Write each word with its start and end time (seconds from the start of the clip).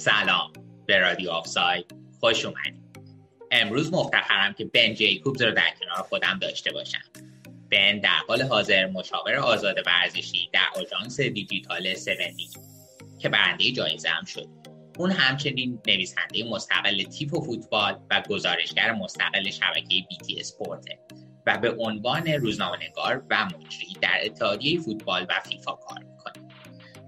سلام. 0.00 0.52
به 0.86 0.98
رادیو 0.98 1.30
آفساید. 1.30 1.94
خوش 2.20 2.44
اومدید. 2.44 2.98
امروز 3.50 3.92
مفتخرم 3.92 4.52
که 4.52 4.64
بن 4.64 4.94
جیکوبز 4.94 5.42
رو 5.42 5.52
در 5.52 5.70
کنار 5.80 6.02
خودم 6.02 6.38
داشته 6.38 6.72
باشم. 6.72 7.02
بن 7.70 8.00
در 8.00 8.18
حال 8.28 8.42
حاضر 8.42 8.86
مشاور 8.86 9.34
آزاد 9.34 9.76
ورزشی 9.86 10.50
در 10.52 10.80
آژانس 10.80 11.20
دیجیتال 11.20 11.86
7 11.86 12.08
که 13.18 13.28
برنده 13.28 13.72
جایزه 13.72 14.08
هم 14.08 14.24
شد. 14.24 14.48
اون 14.98 15.10
همچنین 15.10 15.80
نویسنده 15.86 16.44
مستقل 16.50 17.02
تیپ 17.02 17.34
و 17.34 17.40
فوتبال 17.40 18.00
و 18.10 18.22
گزارشگر 18.30 18.92
مستقل 18.92 19.50
شبکه 19.50 20.06
بی 20.08 20.16
تی 20.26 20.40
اسپورته 20.40 20.98
و 21.46 21.58
به 21.58 21.76
عنوان 21.78 22.26
روزنامه‌نگار 22.26 23.26
و 23.30 23.44
مجری 23.44 23.96
در 24.00 24.18
اتحادیه 24.24 24.80
فوتبال 24.80 25.26
و 25.28 25.40
فیفا 25.40 25.72
کار 25.72 25.98
می‌کنه 25.98 26.49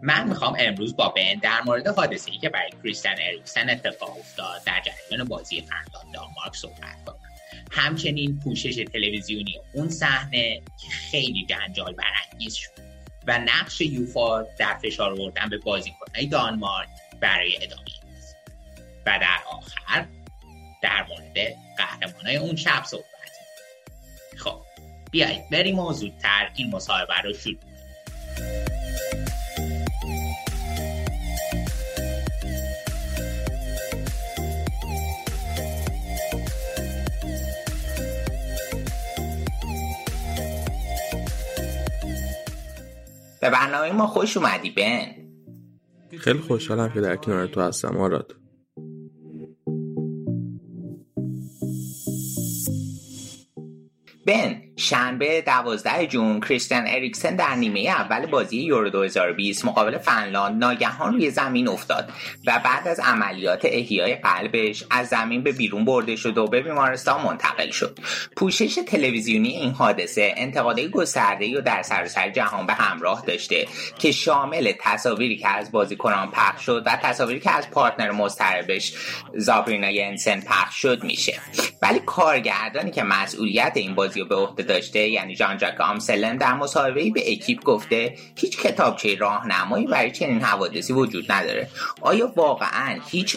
من 0.03 0.29
می‌خوام 0.29 0.57
امروز 0.59 0.97
با 0.97 1.09
بن 1.09 1.35
در 1.35 1.63
مورد 1.63 1.87
حادثه 1.87 2.31
ای 2.31 2.39
که 2.39 2.49
برای 2.49 2.71
کریستیان 2.83 3.17
اریکسن 3.21 3.71
اتفاق 3.71 4.19
افتاد 4.19 4.65
در 4.67 4.81
جریان 4.81 5.29
بازی 5.29 5.61
فنلاند 5.61 6.15
دانمارک 6.15 6.57
صحبت 6.57 7.05
کنم. 7.07 7.19
همچنین 7.71 8.41
پوشش 8.45 8.85
تلویزیونی 8.93 9.61
اون 9.73 9.89
صحنه 9.89 10.55
که 10.55 10.89
خیلی 11.11 11.47
جنجال 11.47 11.95
برانگیز 11.95 12.55
شد 12.55 12.71
و 13.27 13.39
نقش 13.39 13.81
یوفا 13.81 14.43
در 14.43 14.79
فشار 14.83 15.13
آوردن 15.13 15.49
به 15.49 15.59
بازیکنهای 15.59 16.27
دانمارک 16.27 16.89
برای 17.21 17.57
ادامه 17.65 17.83
و 19.07 19.19
در 19.21 19.39
آخر 19.51 20.07
در 20.83 21.07
مورد 21.09 21.57
قهرمانای 21.77 22.37
اون 22.37 22.57
شب 22.57 22.85
صحبت 22.85 23.05
خب 24.37 24.61
بیایید 25.11 25.51
بریم 25.51 25.79
و 25.79 25.93
زودتر 25.93 26.51
این 26.55 26.71
مصاحبه 26.71 27.21
رو 27.25 27.35
شروع 27.35 27.59
به 43.43 43.51
برنامه 43.51 43.93
ما 43.93 44.07
خوش 44.07 44.37
اومدی 44.37 44.71
بن. 44.71 45.07
خیلی 46.19 46.39
خوشحالم 46.39 46.93
که 46.93 47.01
در 47.01 47.17
کنار 47.17 47.47
تو 47.47 47.61
هستم 47.61 47.97
آراد. 47.97 48.37
بن 54.27 54.62
شنبه 54.83 55.41
12 55.41 56.07
جون 56.07 56.41
کریستیان 56.41 56.85
اریکسن 56.87 57.37
در 57.37 57.55
نیمه 57.55 57.81
اول 57.81 58.27
بازی 58.27 58.57
یورو 58.57 58.91
2020 58.91 59.65
مقابل 59.65 59.99
فنلاند 59.99 60.65
ناگهان 60.65 61.13
روی 61.13 61.31
زمین 61.31 61.69
افتاد 61.69 62.11
و 62.47 62.61
بعد 62.65 62.89
از 62.89 63.01
عملیات 63.01 63.61
احیای 63.65 64.15
قلبش 64.15 64.85
از 64.91 65.09
زمین 65.09 65.43
به 65.43 65.53
بیرون 65.53 65.85
برده 65.85 66.17
شد 66.17 66.39
و 66.39 66.47
به 66.47 66.61
بیمارستان 66.63 67.23
منتقل 67.23 67.71
شد. 67.71 67.99
پوشش 68.37 68.79
تلویزیونی 68.87 69.49
این 69.49 69.71
حادثه 69.71 70.35
انتقادهای 70.37 70.89
گسترده 70.89 71.59
و 71.59 71.61
در 71.61 71.83
سراسر 71.83 72.31
جهان 72.31 72.67
به 72.67 72.73
همراه 72.73 73.25
داشته 73.27 73.67
که 73.99 74.13
شامل 74.13 74.73
تصاویری 74.81 75.37
که 75.37 75.49
از 75.49 75.73
بازیکنان 75.73 76.31
پخش 76.31 76.67
شد 76.67 76.83
و 76.87 76.99
تصاویری 77.03 77.41
که 77.41 77.51
از 77.51 77.71
پارتنر 77.71 78.11
مضطربش 78.11 78.95
زابرینا 79.37 79.91
ینسن 79.91 80.41
پخش 80.41 80.83
شد 80.83 81.05
میشه. 81.05 81.41
ولی 81.83 82.01
کارگردانی 82.07 82.91
که 82.91 83.03
مسئولیت 83.03 83.73
این 83.75 83.95
بازی 83.95 84.21
رو 84.21 84.27
به 84.27 84.35
عهده 84.35 84.72
داشته 84.73 85.09
یعنی 85.09 85.35
جان 85.35 85.59
جاک 85.59 85.81
آمسلن 85.81 86.37
در 86.37 86.55
مصاحبه‌ای 86.55 87.11
به 87.11 87.33
اکیپ 87.33 87.65
گفته 87.65 88.15
هیچ 88.37 88.59
کتابچه 88.59 89.15
راهنمایی 89.15 89.87
برای 89.87 90.11
چنین 90.11 90.41
حوادثی 90.41 90.93
وجود 90.93 91.33
نداره. 91.33 91.69
آیا 92.01 92.33
واقعا 92.37 92.99
هیچ 93.11 93.37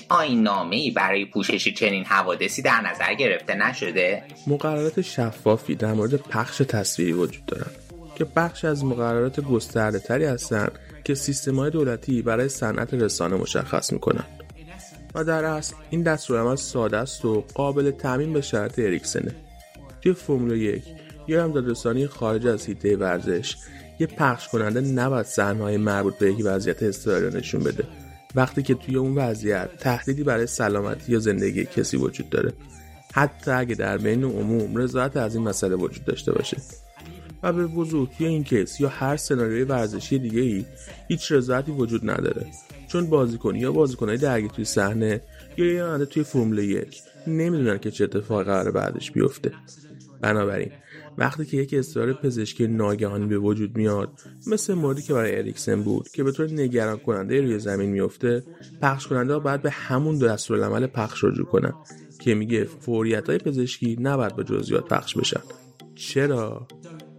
ای 0.72 0.92
برای 0.92 1.26
پوشش 1.26 1.74
چنین 1.74 2.06
حوادثی 2.06 2.62
در 2.62 2.82
نظر 2.82 3.14
گرفته 3.14 3.56
نشده؟ 3.56 4.24
مقررات 4.48 5.02
شفافی 5.02 5.76
در 5.76 5.94
مورد 5.94 6.16
پخش 6.16 6.58
تصویری 6.58 7.14
وجود 7.14 7.46
دارن 7.46 7.72
که 8.16 8.26
بخش 8.36 8.66
از 8.66 8.86
مقررات 8.86 9.40
گسترده 9.40 10.00
تری 10.00 10.26
هستند 10.26 10.80
که 11.04 11.16
سیستم 11.16 11.56
های 11.56 11.72
دولتی 11.72 12.22
برای 12.22 12.50
صنعت 12.50 12.94
رسانه 12.94 13.36
مشخص 13.36 13.94
می‌کنن. 13.94 14.26
و 15.16 15.24
در 15.24 15.46
اصل 15.46 15.76
این 15.90 16.04
دستورالعمل 16.04 16.56
ساده 16.56 16.98
است 16.98 17.26
و 17.26 17.46
قابل 17.54 17.92
تعمین 17.92 18.34
به 18.34 18.42
شرط 18.42 18.80
اریکسنه. 18.80 19.36
توی 20.02 20.14
فرمول 20.14 20.52
یک 20.52 20.84
یا 21.28 21.44
هم 21.44 21.52
دادرسانی 21.52 22.08
خارج 22.08 22.48
از 22.48 22.66
حیطه 22.68 22.98
ورزش. 22.98 23.56
یه 24.00 24.08
پخش 24.08 24.48
کننده 24.48 24.82
نباید 24.82 25.26
صحنه‌های 25.26 25.78
مربوط 25.78 26.18
به 26.18 26.32
یک 26.32 26.42
وضعیت 26.44 26.84
اضطراری 26.84 27.38
نشون 27.38 27.64
بده. 27.64 27.84
وقتی 28.36 28.64
که 28.64 28.74
توی 28.74 28.96
اون 28.96 29.16
وضعیت 29.16 29.70
تهدیدی 29.80 30.24
برای 30.24 30.48
سلامتی 30.48 31.12
یا 31.12 31.20
زندگی 31.20 31.66
کسی 31.66 31.98
وجود 31.98 32.30
داره. 32.30 32.54
حتی 33.14 33.52
اگه 33.52 33.76
در 33.76 33.98
بین 33.98 34.24
عموم 34.24 34.78
رضایت 34.78 35.18
از 35.18 35.36
این 35.36 35.44
مسئله 35.44 35.76
وجود 35.76 36.06
داشته 36.06 36.32
باشه. 36.32 36.58
و 37.44 37.54
به 37.54 37.66
وضوح 37.66 38.10
توی 38.18 38.28
این 38.28 38.44
کیس 38.44 38.80
یا 38.80 38.90
هر 38.90 39.18
سناریوی 39.18 39.64
ورزشی 39.64 40.20
دیگه 40.20 40.42
ای 40.42 40.66
هیچ 41.08 41.32
رضایتی 41.32 41.72
وجود 41.72 42.10
نداره. 42.10 42.46
چون 42.88 43.06
بازیکن 43.06 43.56
یا 43.56 43.72
بازیکنهای 43.72 44.18
درگیر 44.18 44.52
توی 44.52 44.66
صحنه 44.66 45.22
یا 45.58 45.66
یه 45.66 46.06
توی 46.06 46.24
فرمول 46.24 46.60
یک 46.60 47.02
نمی‌دونن 47.28 47.78
که 47.78 47.92
چه 47.92 48.04
اتفاقی 48.04 48.44
قرار 48.44 48.72
بعدش 48.72 49.12
بیفته. 49.12 49.52
بنابراین 50.22 50.72
وقتی 51.18 51.46
که 51.46 51.58
یک 51.58 51.74
اضطرار 51.74 52.14
پزشکی 52.14 52.68
ناگهانی 52.68 53.26
به 53.26 53.38
وجود 53.38 53.78
میاد 53.78 54.10
مثل 54.48 54.74
موردی 54.74 55.02
که 55.02 55.14
برای 55.14 55.38
اریکسن 55.38 55.84
بود 55.84 56.10
که 56.10 56.24
به 56.24 56.32
طور 56.32 56.52
نگران 56.52 56.98
کننده 56.98 57.42
روی 57.42 57.60
زمین 57.60 57.90
میفته 57.90 58.44
پخش 58.82 59.08
کننده 59.08 59.34
ها 59.34 59.40
باید 59.40 59.62
به 59.62 59.72
همون 59.72 60.18
دستورالعمل 60.18 60.88
پخش 60.88 61.24
رجوع 61.24 61.46
کنن 61.46 61.74
که 62.20 62.36
میگه 62.36 62.64
فوریت 62.64 63.30
های 63.30 63.38
پزشکی 63.38 63.98
نباید 64.00 64.36
با 64.36 64.44
جزئیات 64.44 64.88
پخش 64.94 65.18
بشن. 65.18 65.42
چرا؟ 65.96 66.68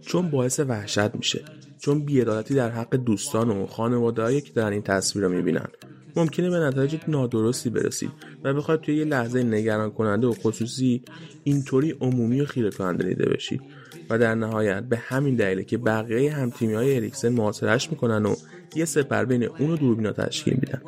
چون 0.01 0.29
باعث 0.29 0.59
وحشت 0.59 1.15
میشه 1.15 1.45
چون 1.79 2.05
بیعدالتی 2.05 2.53
در 2.53 2.69
حق 2.69 2.95
دوستان 2.95 3.49
و 3.49 3.65
خانوادههایی 3.65 4.41
که 4.41 4.53
در 4.53 4.69
این 4.69 4.81
تصویر 4.81 5.25
رو 5.25 5.31
می‌بینن. 5.31 5.67
ممکنه 6.17 6.49
به 6.49 6.59
نتایج 6.59 6.97
نادرستی 7.07 7.69
برسید 7.69 8.11
و 8.43 8.53
بخواید 8.53 8.81
توی 8.81 8.95
یه 8.95 9.05
لحظه 9.05 9.43
نگران 9.43 9.91
کننده 9.91 10.27
و 10.27 10.33
خصوصی 10.33 11.01
اینطوری 11.43 11.95
عمومی 12.01 12.41
و 12.41 12.45
خیره 12.45 12.71
کننده 12.71 13.07
دیده 13.07 13.29
بشید 13.29 13.61
و 14.09 14.17
در 14.17 14.35
نهایت 14.35 14.83
به 14.83 14.97
همین 14.97 15.35
دلیله 15.35 15.63
که 15.63 15.77
بقیه 15.77 16.33
هم 16.33 16.49
های 16.49 16.95
اریکسن 16.95 17.29
محاصرش 17.29 17.91
می‌کنن 17.91 18.25
و 18.25 18.35
یه 18.75 18.85
سپر 18.85 19.25
بین 19.25 19.43
اون 19.43 19.71
و 19.71 19.77
دوربینا 19.77 20.11
تشکیل 20.11 20.53
میدن. 20.53 20.81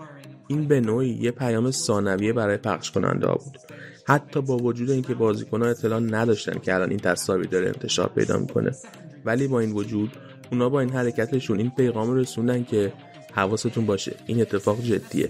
این 0.47 0.67
به 0.67 0.81
نوعی 0.81 1.09
یه 1.09 1.31
پیام 1.31 1.71
ثانویه 1.71 2.33
برای 2.33 2.57
پخش 2.57 2.91
کننده 2.91 3.27
ها 3.27 3.35
بود. 3.35 3.57
حتی 4.07 4.41
با 4.41 4.57
وجود 4.57 4.89
اینکه 4.89 5.13
ها 5.13 5.65
اطلاع 5.65 5.99
نداشتن 5.99 6.59
که 6.59 6.75
الان 6.75 6.89
این 6.89 6.99
تصاویر 6.99 7.47
داره 7.47 7.67
انتشار 7.67 8.11
پیدا 8.15 8.37
می‌کنه. 8.37 8.71
ولی 9.25 9.47
با 9.47 9.59
این 9.59 9.71
وجود 9.71 10.11
اونا 10.51 10.69
با 10.69 10.79
این 10.79 10.89
حرکتشون 10.89 11.59
این 11.59 11.71
پیغام 11.77 12.15
رسوندن 12.15 12.63
که 12.63 12.93
حواستون 13.33 13.85
باشه. 13.85 14.15
این 14.25 14.41
اتفاق 14.41 14.81
جدیه. 14.81 15.29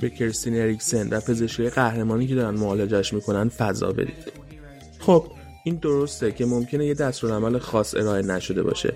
به 0.00 0.10
کرستین 0.10 0.60
اریکسن 0.60 1.08
و 1.08 1.20
پزشکی 1.20 1.68
قهرمانی 1.68 2.26
که 2.26 2.34
دارن 2.34 2.54
معالجش 2.54 3.12
می‌کنن 3.12 3.48
فضا 3.48 3.92
بدید. 3.92 4.32
خب 4.98 5.26
این 5.64 5.74
درسته 5.74 6.32
که 6.32 6.46
ممکنه 6.46 6.86
یه 6.86 6.94
دستورالعمل 6.94 7.58
خاص 7.58 7.94
ارائه 7.94 8.22
نشده 8.22 8.62
باشه. 8.62 8.94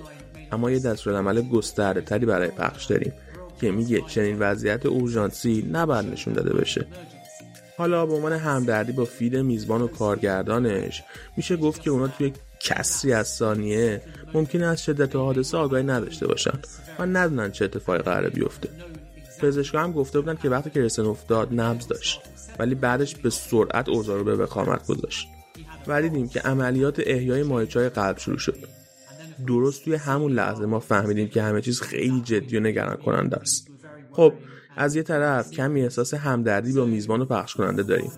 اما 0.53 0.71
یه 0.71 0.79
دستورالعمل 0.79 1.43
گسترده 1.43 2.01
تری 2.01 2.27
برای 2.27 2.49
پخش 2.49 2.85
داریم 2.85 3.13
که 3.61 3.71
میگه 3.71 4.03
چنین 4.09 4.39
وضعیت 4.39 4.87
اورژانسی 4.87 5.69
نباید 5.73 6.07
نشون 6.07 6.35
داده 6.35 6.53
بشه. 6.53 6.87
حالا 7.79 8.07
به 8.07 8.15
عنوان 8.15 8.33
همدردی 8.33 8.93
با 8.93 9.05
فید 9.05 9.37
میزبان 9.37 9.83
و 9.83 9.87
کارگردانش 9.87 11.03
میشه 11.37 11.57
گفت 11.57 11.83
که 11.83 11.91
اونا 11.91 12.09
توی 12.09 12.33
کسری 12.61 13.13
از 13.13 13.29
ثانیه 13.29 14.03
ممکنه 14.35 14.67
از 14.67 14.85
شدت 14.85 15.17
حادثه 15.17 15.57
آگاهی 15.57 15.83
نداشته 15.83 16.27
باشن. 16.27 16.59
و 16.99 17.07
ندونن 17.07 17.51
چه 17.51 17.65
اتفاقی 17.65 17.99
قراره 17.99 18.29
بیفته. 18.29 18.69
پزشکا 19.41 19.81
هم 19.81 19.93
گفته 19.93 20.21
بودن 20.21 20.37
که 20.37 20.49
وقتی 20.49 20.71
که 20.71 20.81
رسن 20.81 21.05
افتاد 21.05 21.61
نبض 21.61 21.87
داشت 21.87 22.21
ولی 22.59 22.75
بعدش 22.75 23.17
به 23.17 23.31
سرعت 23.31 23.89
اوضاع 23.89 24.19
رو 24.19 24.25
به 24.25 24.37
وخامت 24.37 24.87
گذاشت. 24.87 25.29
و 25.87 26.03
دیدیم 26.03 26.29
که 26.29 26.41
عملیات 26.41 27.01
احیای 27.07 27.43
مایچای 27.43 27.89
قلب 27.89 28.19
شروع 28.19 28.39
شد. 28.39 28.59
درست 29.47 29.85
توی 29.85 29.95
همون 29.95 30.33
لحظه 30.33 30.67
ما 30.67 30.81
فهمیدیم 30.81 31.29
که 31.29 31.43
همه 31.43 31.61
چیز 31.61 31.81
خیلی 31.81 32.21
جدی 32.21 32.57
و 32.57 32.61
نگران 32.61 32.97
کننده 32.97 33.37
است. 33.37 33.69
خب 34.13 34.33
از 34.77 34.97
یه 34.97 35.03
طرف 35.03 35.51
کمی 35.51 35.83
احساس 35.83 36.15
همدردی 36.15 36.73
با 36.73 36.85
میزبان 36.85 37.21
و 37.21 37.25
پخش 37.25 37.55
کننده 37.55 37.83
داریم. 37.83 38.13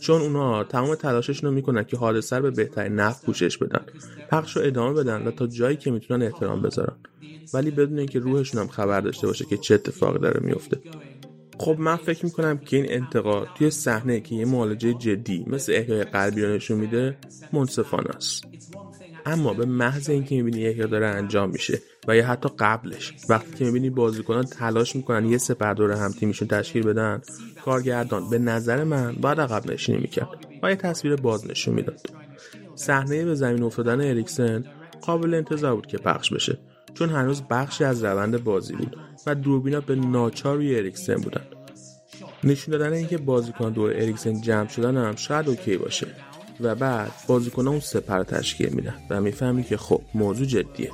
چون 0.00 0.20
اونا 0.20 0.64
تمام 0.64 0.94
تلاششون 0.94 1.50
رو 1.50 1.54
می‌کنن 1.54 1.84
که 1.84 1.96
حادثه 1.96 2.40
به 2.40 2.50
بهترین 2.50 2.94
نحو 2.94 3.14
پوشش 3.26 3.58
بدن. 3.58 3.84
پخش 4.30 4.56
رو 4.56 4.62
ادامه 4.64 5.00
بدن 5.00 5.26
و 5.26 5.30
تا 5.30 5.46
جایی 5.46 5.76
که 5.76 5.90
می‌تونن 5.90 6.22
احترام 6.22 6.62
بذارن. 6.62 6.96
ولی 7.54 7.70
بدون 7.70 7.98
اینکه 7.98 8.18
روحشون 8.18 8.60
هم 8.60 8.68
خبر 8.68 9.00
داشته 9.00 9.26
باشه 9.26 9.44
که 9.44 9.56
چه 9.56 9.74
اتفاقی 9.74 10.18
داره 10.18 10.40
میفته 10.44 10.80
خب 11.58 11.76
من 11.78 11.96
فکر 11.96 12.24
می‌کنم 12.24 12.58
که 12.58 12.76
این 12.76 12.86
انتقاد 12.88 13.48
توی 13.54 13.70
صحنه 13.70 14.20
که 14.20 14.34
یه 14.34 14.44
معالجه 14.44 14.94
جدی 14.94 15.44
مثل 15.46 15.72
احیای 15.72 16.04
قلبی 16.04 16.42
رو 16.42 16.54
نشون 16.54 16.78
میده 16.78 17.16
منصفانه 17.52 18.10
است. 18.10 18.44
اما 19.26 19.54
به 19.54 19.66
محض 19.66 20.10
اینکه 20.10 20.34
می‌بینی 20.34 20.66
احیا 20.66 20.86
داره 20.86 21.06
انجام 21.06 21.50
میشه 21.50 21.82
و 22.08 22.16
یا 22.16 22.26
حتی 22.26 22.48
قبلش 22.58 23.14
وقتی 23.28 23.56
که 23.56 23.64
می‌بینی 23.64 23.90
بازیکنان 23.90 24.44
تلاش 24.44 24.96
می‌کنن 24.96 25.26
یه 25.26 25.38
سپر 25.38 25.74
دور 25.74 25.92
هم 25.92 26.12
تیمشون 26.12 26.48
تشکیل 26.48 26.82
بدن 26.82 27.22
کارگردان 27.68 28.30
به 28.30 28.38
نظر 28.38 28.84
من 28.84 29.12
باید 29.12 29.40
عقب 29.40 29.70
نشینی 29.72 29.98
می‌کرد 29.98 30.28
و 30.62 30.70
یه 30.70 30.76
تصویر 30.76 31.16
باز 31.16 31.50
نشون 31.50 31.74
می‌داد. 31.74 32.00
صحنه 32.74 33.24
به 33.24 33.34
زمین 33.34 33.62
افتادن 33.62 34.00
اریکسن 34.00 34.64
قابل 35.00 35.34
انتظار 35.34 35.74
بود 35.74 35.86
که 35.86 35.98
پخش 35.98 36.32
بشه 36.32 36.58
چون 36.94 37.08
هنوز 37.08 37.42
بخشی 37.42 37.84
از 37.84 38.04
روند 38.04 38.44
بازی 38.44 38.74
بود 38.74 38.96
و 39.26 39.34
دوربینا 39.34 39.80
به 39.80 39.94
ناچار 39.94 40.56
روی 40.56 40.76
اریکسن 40.76 41.14
بودن. 41.14 41.40
نشون 42.44 42.72
دادن 42.72 42.92
اینکه 42.92 43.18
بازیکن 43.18 43.72
دور 43.72 43.90
اریکسن 43.90 44.40
جمع 44.40 44.68
شدن 44.68 44.96
هم 44.96 45.16
شاید 45.16 45.48
اوکی 45.48 45.76
باشه 45.76 46.06
و 46.60 46.74
بعد 46.74 47.12
بازیکن 47.26 47.68
اون 47.68 47.80
سپر 47.80 48.22
تشکیل 48.22 48.68
میدن 48.68 48.94
و 49.10 49.20
می‌فهمی 49.20 49.62
که 49.62 49.76
خب 49.76 50.00
موضوع 50.14 50.46
جدیه. 50.46 50.90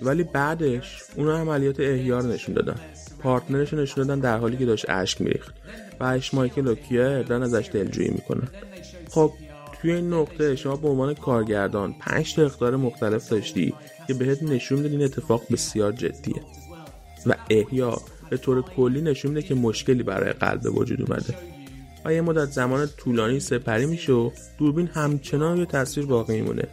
ولی 0.00 0.22
بعدش 0.22 1.02
اونا 1.16 1.38
عملیات 1.38 1.80
احیار 1.80 2.22
نشون 2.22 2.54
دادن. 2.54 2.76
پارتنرش 3.20 3.74
نشون 3.74 4.06
دادن 4.06 4.20
در 4.20 4.38
حالی 4.38 4.56
که 4.56 4.66
داشت 4.66 4.86
اشک 4.88 5.20
میریخت. 5.20 5.54
و 6.00 6.04
اش 6.04 6.34
مایکل 6.34 6.66
و 6.66 6.74
کیا 6.74 7.22
دارن 7.22 7.42
ازش 7.42 7.70
دلجویی 7.72 8.10
می‌کنن. 8.10 8.48
خب 9.10 9.32
توی 9.80 9.92
این 9.92 10.12
نقطه 10.12 10.56
شما 10.56 10.76
به 10.76 10.88
عنوان 10.88 11.14
کارگردان 11.14 11.94
پنج 12.00 12.34
تا 12.34 12.42
اختار 12.42 12.76
مختلف 12.76 13.28
داشتی 13.28 13.74
که 14.06 14.14
بهت 14.14 14.42
نشون 14.42 14.78
میده 14.78 14.90
این 14.90 15.04
اتفاق 15.04 15.42
بسیار 15.50 15.92
جدیه. 15.92 16.42
و 17.26 17.34
احیا 17.50 17.98
به 18.30 18.36
طور 18.36 18.62
کلی 18.62 19.02
نشون 19.02 19.30
میده 19.30 19.46
که 19.48 19.54
مشکلی 19.54 20.02
برای 20.02 20.32
قلب 20.32 20.78
وجود 20.78 21.02
اومده. 21.02 21.34
و 22.04 22.14
یه 22.14 22.20
مدت 22.20 22.50
زمان 22.50 22.88
طولانی 22.96 23.40
سپری 23.40 23.86
میشه 23.86 24.12
و 24.12 24.30
دوربین 24.58 24.86
همچنان 24.86 25.58
یه 25.58 25.66
تصویر 25.66 26.06
باقی 26.06 26.40
میمونه. 26.40 26.68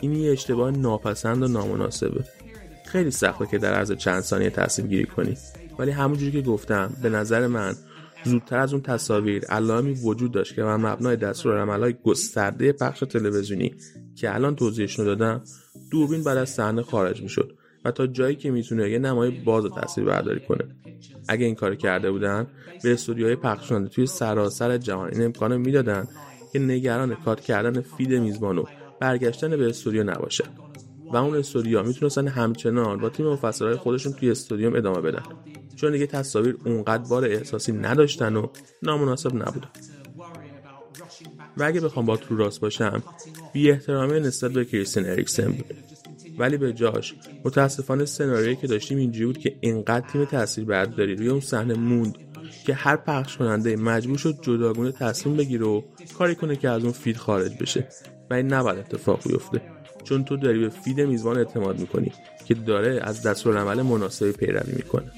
این 0.00 0.12
یه 0.12 0.32
اشتباه 0.32 0.70
ناپسند 0.70 1.42
و 1.42 1.48
نامناسبه. 1.48 2.24
خیلی 2.86 3.10
سخته 3.10 3.46
که 3.46 3.58
در 3.58 3.74
عرض 3.74 3.92
چند 3.92 4.22
ثانیه 4.22 4.50
تصمیم 4.50 4.88
گیری 4.88 5.04
کنی. 5.04 5.36
ولی 5.78 5.90
همونجوری 5.90 6.32
که 6.32 6.40
گفتم 6.40 6.92
به 7.02 7.08
نظر 7.08 7.46
من 7.46 7.74
زودتر 8.24 8.58
از 8.58 8.72
اون 8.72 8.82
تصاویر 8.82 9.44
علائمی 9.44 9.92
وجود 9.92 10.32
داشت 10.32 10.54
که 10.54 10.62
من 10.62 10.76
مبنای 10.76 11.16
دستورالعملهای 11.16 11.94
گسترده 12.04 12.72
پخش 12.72 13.00
تلویزیونی 13.00 13.74
که 14.16 14.34
الان 14.34 14.56
توضیحشون 14.56 15.04
دادم 15.04 15.42
دوربین 15.90 16.24
بعد 16.24 16.38
از 16.38 16.50
صحنه 16.50 16.82
خارج 16.82 17.22
می‌شد 17.22 17.58
و 17.84 17.90
تا 17.90 18.06
جایی 18.06 18.36
که 18.36 18.50
می‌تونه 18.50 18.90
یه 18.90 18.98
نمای 18.98 19.30
باز 19.30 19.64
تصویر 19.76 20.06
برداری 20.06 20.40
کنه. 20.40 20.64
اگه 21.28 21.46
این 21.46 21.54
کار 21.54 21.74
کرده 21.74 22.10
بودن 22.10 22.46
به 22.82 22.92
استودیوهای 22.92 23.36
پخش 23.36 23.68
توی 23.68 24.06
سراسر 24.06 24.78
جهان 24.78 25.10
این 25.12 25.24
امکانو 25.24 25.58
می‌دادن 25.58 26.08
که 26.52 26.58
نگران 26.58 27.14
کات 27.14 27.40
کردن 27.40 27.80
فید 27.80 28.14
میزبان 28.14 28.58
و 28.58 28.64
برگشتن 29.00 29.56
به 29.56 29.68
استودیو 29.68 30.04
نباشه. 30.04 30.44
و 31.12 31.16
اون 31.16 31.36
استودیو 31.36 31.82
می‌تونستن 31.82 32.28
همچنان 32.28 33.00
با 33.00 33.08
تیم 33.08 33.26
مفسرهای 33.26 33.76
خودشون 33.76 34.12
توی 34.12 34.30
استودیوم 34.30 34.74
ادامه 34.74 35.00
بدن. 35.00 35.22
چون 35.80 35.92
دیگه 35.92 36.06
تصاویر 36.06 36.56
اونقدر 36.64 37.08
بار 37.08 37.24
احساسی 37.24 37.72
نداشتن 37.72 38.36
و 38.36 38.46
نامناسب 38.82 39.34
نبودن 39.34 39.68
و 41.56 41.62
اگه 41.62 41.80
بخوام 41.80 42.06
با 42.06 42.16
تو 42.16 42.36
راست 42.36 42.60
باشم 42.60 43.02
بی 43.52 43.70
احترامی 43.70 44.20
نسبت 44.20 44.50
به 44.50 44.64
کریستین 44.64 45.06
اریکسن 45.06 45.52
بود. 45.52 45.74
ولی 46.38 46.56
به 46.56 46.72
جاش 46.72 47.14
متاسفانه 47.44 48.04
سناریویی 48.04 48.56
که 48.56 48.66
داشتیم 48.66 48.98
اینجوری 48.98 49.26
بود 49.26 49.38
که 49.38 49.56
اینقدر 49.60 50.08
تیم 50.08 50.24
تاثیر 50.24 50.64
برداری 50.64 51.16
روی 51.16 51.28
اون 51.28 51.40
صحنه 51.40 51.74
موند 51.74 52.18
که 52.66 52.74
هر 52.74 52.96
پخش 52.96 53.36
کننده 53.36 53.76
مجبور 53.76 54.18
شد 54.18 54.38
جداگونه 54.42 54.92
تصمیم 54.92 55.36
بگیره 55.36 55.66
و 55.66 55.82
کاری 56.18 56.34
کنه 56.34 56.56
که 56.56 56.68
از 56.68 56.82
اون 56.82 56.92
feed 56.92 57.16
خارج 57.16 57.52
بشه. 57.60 57.88
و 58.30 58.34
این 58.34 58.52
نباید 58.52 58.78
اتفاق 58.78 59.28
بیفته. 59.28 59.60
چون 60.04 60.24
تو 60.24 60.36
داری 60.36 60.58
به 60.58 60.68
feed 60.68 61.00
میزبان 61.00 61.38
اعتماد 61.38 61.78
می‌کنی 61.78 62.12
که 62.44 62.54
داره 62.54 63.00
از 63.02 63.22
دستورالعمل 63.22 63.82
مناسبی 63.82 64.32
پیروی 64.32 64.72
می‌کنه. 64.72 65.12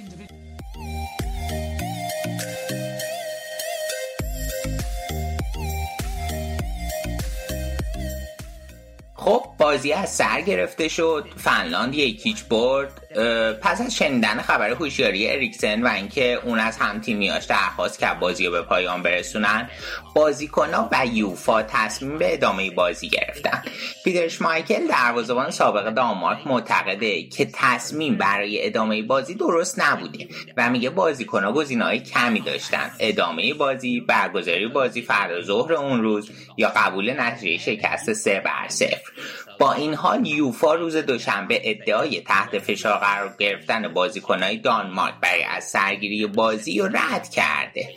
بازی 9.72 9.92
از 9.92 10.14
سر 10.14 10.40
گرفته 10.40 10.88
شد 10.88 11.24
فنلاند 11.36 11.94
یک 11.94 12.16
هیچ 12.16 12.44
برد. 12.44 13.18
پس 13.62 13.80
از 13.80 13.94
شنیدن 13.94 14.42
خبر 14.42 14.70
هوشیاری 14.70 15.30
اریکسن 15.30 15.82
و 15.82 15.86
اینکه 15.86 16.40
اون 16.44 16.58
از 16.58 16.76
هم 16.76 17.00
تیمیاش 17.00 17.44
درخواست 17.44 17.98
که 17.98 18.06
بازی 18.20 18.46
رو 18.46 18.52
به 18.52 18.62
پایان 18.62 19.02
برسونن 19.02 19.70
بازیکنها 20.14 20.88
و 20.92 21.06
یوفا 21.06 21.62
تصمیم 21.62 22.18
به 22.18 22.34
ادامه 22.34 22.70
بازی 22.70 23.08
گرفتن. 23.08 23.62
پیترش 24.04 24.42
مایکل 24.42 24.86
دروازه‌بان 24.86 25.50
سابق 25.50 25.90
دانمارک 25.90 26.46
معتقده 26.46 27.22
که 27.22 27.48
تصمیم 27.54 28.16
برای 28.16 28.66
ادامه 28.66 29.02
بازی 29.02 29.34
درست 29.34 29.80
نبوده 29.80 30.28
و 30.56 30.70
میگه 30.70 30.90
بازیکنها 30.90 31.52
گزینه‌های 31.52 32.00
کمی 32.00 32.40
داشتن. 32.40 32.90
ادامه 33.00 33.54
بازی 33.54 34.00
برگزاری 34.00 34.66
بازی 34.66 35.02
فردا 35.02 35.42
ظهر 35.42 35.72
اون 35.72 36.02
روز 36.02 36.30
یا 36.56 36.72
قبول 36.76 37.20
نتیجه 37.20 37.64
شکست 37.64 38.12
سه 38.12 38.42
بر 38.44 38.68
صفر. 38.68 39.12
با 39.58 39.72
این 39.72 39.94
حال 39.94 40.26
یوفا 40.26 40.74
روز 40.74 40.96
دوشنبه 40.96 41.60
ادعای 41.64 42.20
تحت 42.20 42.58
فشار 42.58 42.98
قرار 42.98 43.36
گرفتن 43.38 43.88
بازیکنهای 43.88 44.56
دانمارک 44.56 45.14
برای 45.20 45.42
از 45.42 45.64
سرگیری 45.64 46.26
بازی 46.26 46.78
رو 46.78 46.86
رد 46.86 47.28
کرده. 47.28 47.88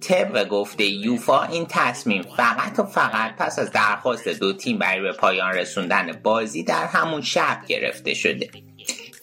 طبق 0.00 0.48
گفته 0.48 0.84
یوفا 0.84 1.42
این 1.42 1.66
تصمیم 1.68 2.22
فقط 2.22 2.78
و 2.78 2.82
فقط 2.84 3.36
پس 3.36 3.58
از 3.58 3.72
درخواست 3.72 4.28
دو 4.28 4.52
تیم 4.52 4.78
برای 4.78 5.00
به 5.00 5.12
پایان 5.12 5.52
رسوندن 5.52 6.20
بازی 6.22 6.62
در 6.64 6.86
همون 6.86 7.20
شب 7.20 7.58
گرفته 7.68 8.14
شده. 8.14 8.50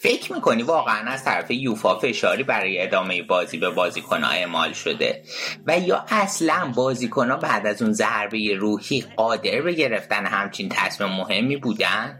فکر 0.04 0.32
می‌کنی 0.32 0.62
واقعا 0.62 1.10
از 1.10 1.24
طرف 1.24 1.50
یوفا 1.50 1.98
فشاری 1.98 2.42
برای 2.42 2.82
ادامه 2.82 3.22
بازی 3.22 3.58
به 3.58 3.70
بازیکنها 3.70 4.30
اعمال 4.30 4.72
شده؟ 4.72 5.22
و 5.66 5.78
یا 5.78 6.04
اصلا 6.08 6.72
بازیکنها 6.74 7.36
بعد 7.36 7.66
از 7.66 7.82
اون 7.82 7.92
ضربه 7.92 8.54
روحی 8.54 9.04
قادر 9.16 9.60
به 9.60 9.72
گرفتن 9.72 10.26
همچین 10.26 10.68
تصمیم 10.68 11.10
مهمی 11.10 11.56
بودن؟ 11.56 12.18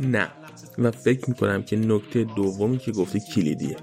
نه. 0.00 0.28
و 0.78 0.90
فکر 0.90 1.28
می‌کنم 1.28 1.62
که 1.62 1.76
نکته 1.76 2.24
دومی 2.24 2.78
که 2.78 2.92
گفتی 2.92 3.20
کلیدیه. 3.34 3.76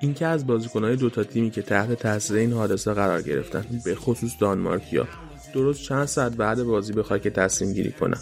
اینکه 0.00 0.26
از 0.26 0.46
بازیکنهای 0.46 0.96
دوتا 0.96 1.24
تیمی 1.24 1.50
که 1.50 1.62
تحت 1.62 1.92
تاثیر 1.92 2.36
این 2.36 2.52
حادثه 2.52 2.92
قرار 2.92 3.22
گرفتن 3.22 3.64
به 3.84 3.94
خصوص 3.94 4.32
دانمارکیا 4.40 5.08
درست 5.54 5.82
چند 5.82 6.04
ساعت 6.04 6.32
بعد 6.32 6.62
بازی 6.62 6.92
بخوای 6.92 7.20
که 7.20 7.30
تصمیم 7.30 7.72
گیری 7.72 7.92
کنن. 7.92 8.18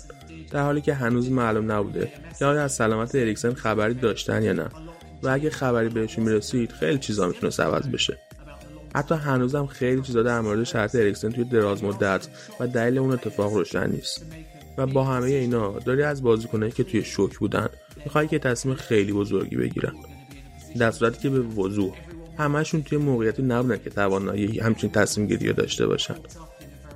در 0.51 0.63
حالی 0.63 0.81
که 0.81 0.95
هنوز 0.95 1.31
معلوم 1.31 1.73
نبوده 1.73 2.13
که 2.39 2.45
آیا 2.45 2.63
از 2.63 2.73
سلامت 2.73 3.15
اریکسن 3.15 3.55
خبری 3.55 3.95
داشتن 3.95 4.43
یا 4.43 4.53
نه. 4.53 4.69
و 5.23 5.29
اگه 5.29 5.51
خبری 5.51 5.89
بهشون 5.89 6.25
می‌رسید 6.25 6.73
خیلی 6.73 6.99
چیزا 6.99 7.29
می‌تونه 7.29 7.53
عوض 7.59 7.89
بشه. 7.89 8.19
حتی 8.95 9.15
هنوزم 9.15 9.67
خیلی 9.67 10.03
چیزا 10.03 10.23
در 10.23 10.41
مورد 10.41 10.65
شرط 10.65 10.95
اریکسن 10.95 11.31
توی 11.31 11.45
دراز 11.45 11.85
مدت 11.85 12.29
و 12.61 12.67
دلیل 12.67 12.99
اون 12.99 13.13
اتفاق 13.13 13.55
روشن 13.55 13.91
نیست. 13.91 14.25
و 14.79 14.87
با 14.87 15.05
همه 15.05 15.27
اینا 15.27 15.79
داری 15.79 16.03
از 16.03 16.23
بازیکنایی 16.23 16.73
که 16.73 16.85
توی 16.85 17.05
شوک 17.05 17.39
بودن 17.39 17.69
می‌خوای 18.05 18.29
که 18.29 18.39
تصمیم 18.39 18.75
خیلی 18.75 19.13
بزرگی 19.13 19.57
بگیرن. 19.57 19.93
در 20.79 20.91
صورتی 20.91 21.19
که 21.19 21.31
به 21.31 21.41
وضوح 21.41 21.95
همشون 22.39 22.83
توی 22.83 22.99
موقعیتی 22.99 23.43
نبودن 23.43 23.77
که 23.85 23.91
توانایی 23.91 24.59
همچین 24.59 24.91
تصمیم 24.91 25.27
گیری 25.27 25.53
داشته 25.53 25.87
باشن. 25.87 26.15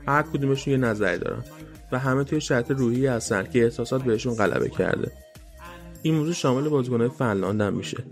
هر 0.07 0.23
کدومشون 0.23 0.73
یه 0.73 0.79
نظری 0.79 1.19
دارن. 1.19 1.45
و 1.93 1.99
همه 1.99 2.25
توی 2.25 2.41
شرط 2.41 2.71
روحی 2.71 3.07
هستن 3.07 3.43
که 3.43 3.65
احساسات 3.65 4.03
بهشون 4.03 4.35
غلبه 4.35 4.69
کرده. 4.69 5.13
این 6.03 6.15
موضوع 6.15 6.35
شامل 6.35 6.69
بازیکنهای 6.69 7.09
فنلاند 7.09 7.61
هم 7.61 7.75
میشه. 7.75 8.05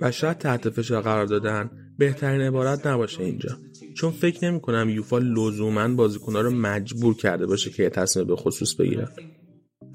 و 0.00 0.10
شاید 0.10 0.38
تحت 0.38 0.70
فشار 0.70 1.02
قرار 1.02 1.26
دادن 1.26 1.70
بهترین 1.98 2.40
عبارت 2.40 2.86
نباشه 2.86 3.22
اینجا. 3.22 3.56
چون 3.94 4.10
فکر 4.10 4.44
نمی 4.44 4.60
کنم 4.60 4.88
یوفا 4.88 5.18
لزوما 5.18 5.88
بازیکنها 5.88 6.40
رو 6.40 6.50
مجبور 6.50 7.16
کرده 7.16 7.46
باشه 7.46 7.70
که 7.70 7.90
تصمیم 7.90 8.26
به 8.26 8.36
خصوص 8.36 8.74
بگیرن 8.74 9.08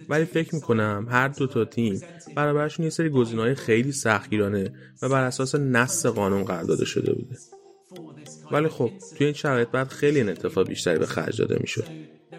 ولی 0.10 0.26
فکر 0.26 0.56
می‌کنم 0.56 1.08
هر 1.10 1.28
دو 1.28 1.48
تا 1.48 1.66
تیم 1.66 2.02
برابرشون 2.36 2.84
یه 2.84 2.90
سری 2.90 3.10
گزینه‌های 3.10 3.56
خیلی 3.56 3.92
سختگیرانه 3.92 4.74
و 5.02 5.10
بر 5.10 5.24
اساس 5.24 5.56
نص 5.56 6.06
قانون 6.06 6.44
قرار 6.44 6.64
داده 6.64 6.86
شده 6.86 7.14
بوده. 7.14 7.38
ولی 8.52 8.68
خب 8.68 8.92
توی 9.18 9.26
این 9.26 9.34
شرایط 9.34 9.68
بعد 9.68 9.88
خیلی 9.88 10.20
این 10.20 10.30
اتفاق 10.30 10.68
بیشتری 10.68 11.00
به 11.00 11.06
خرج 11.06 11.38
داده 11.38 11.58
می‌شد. 11.60 11.86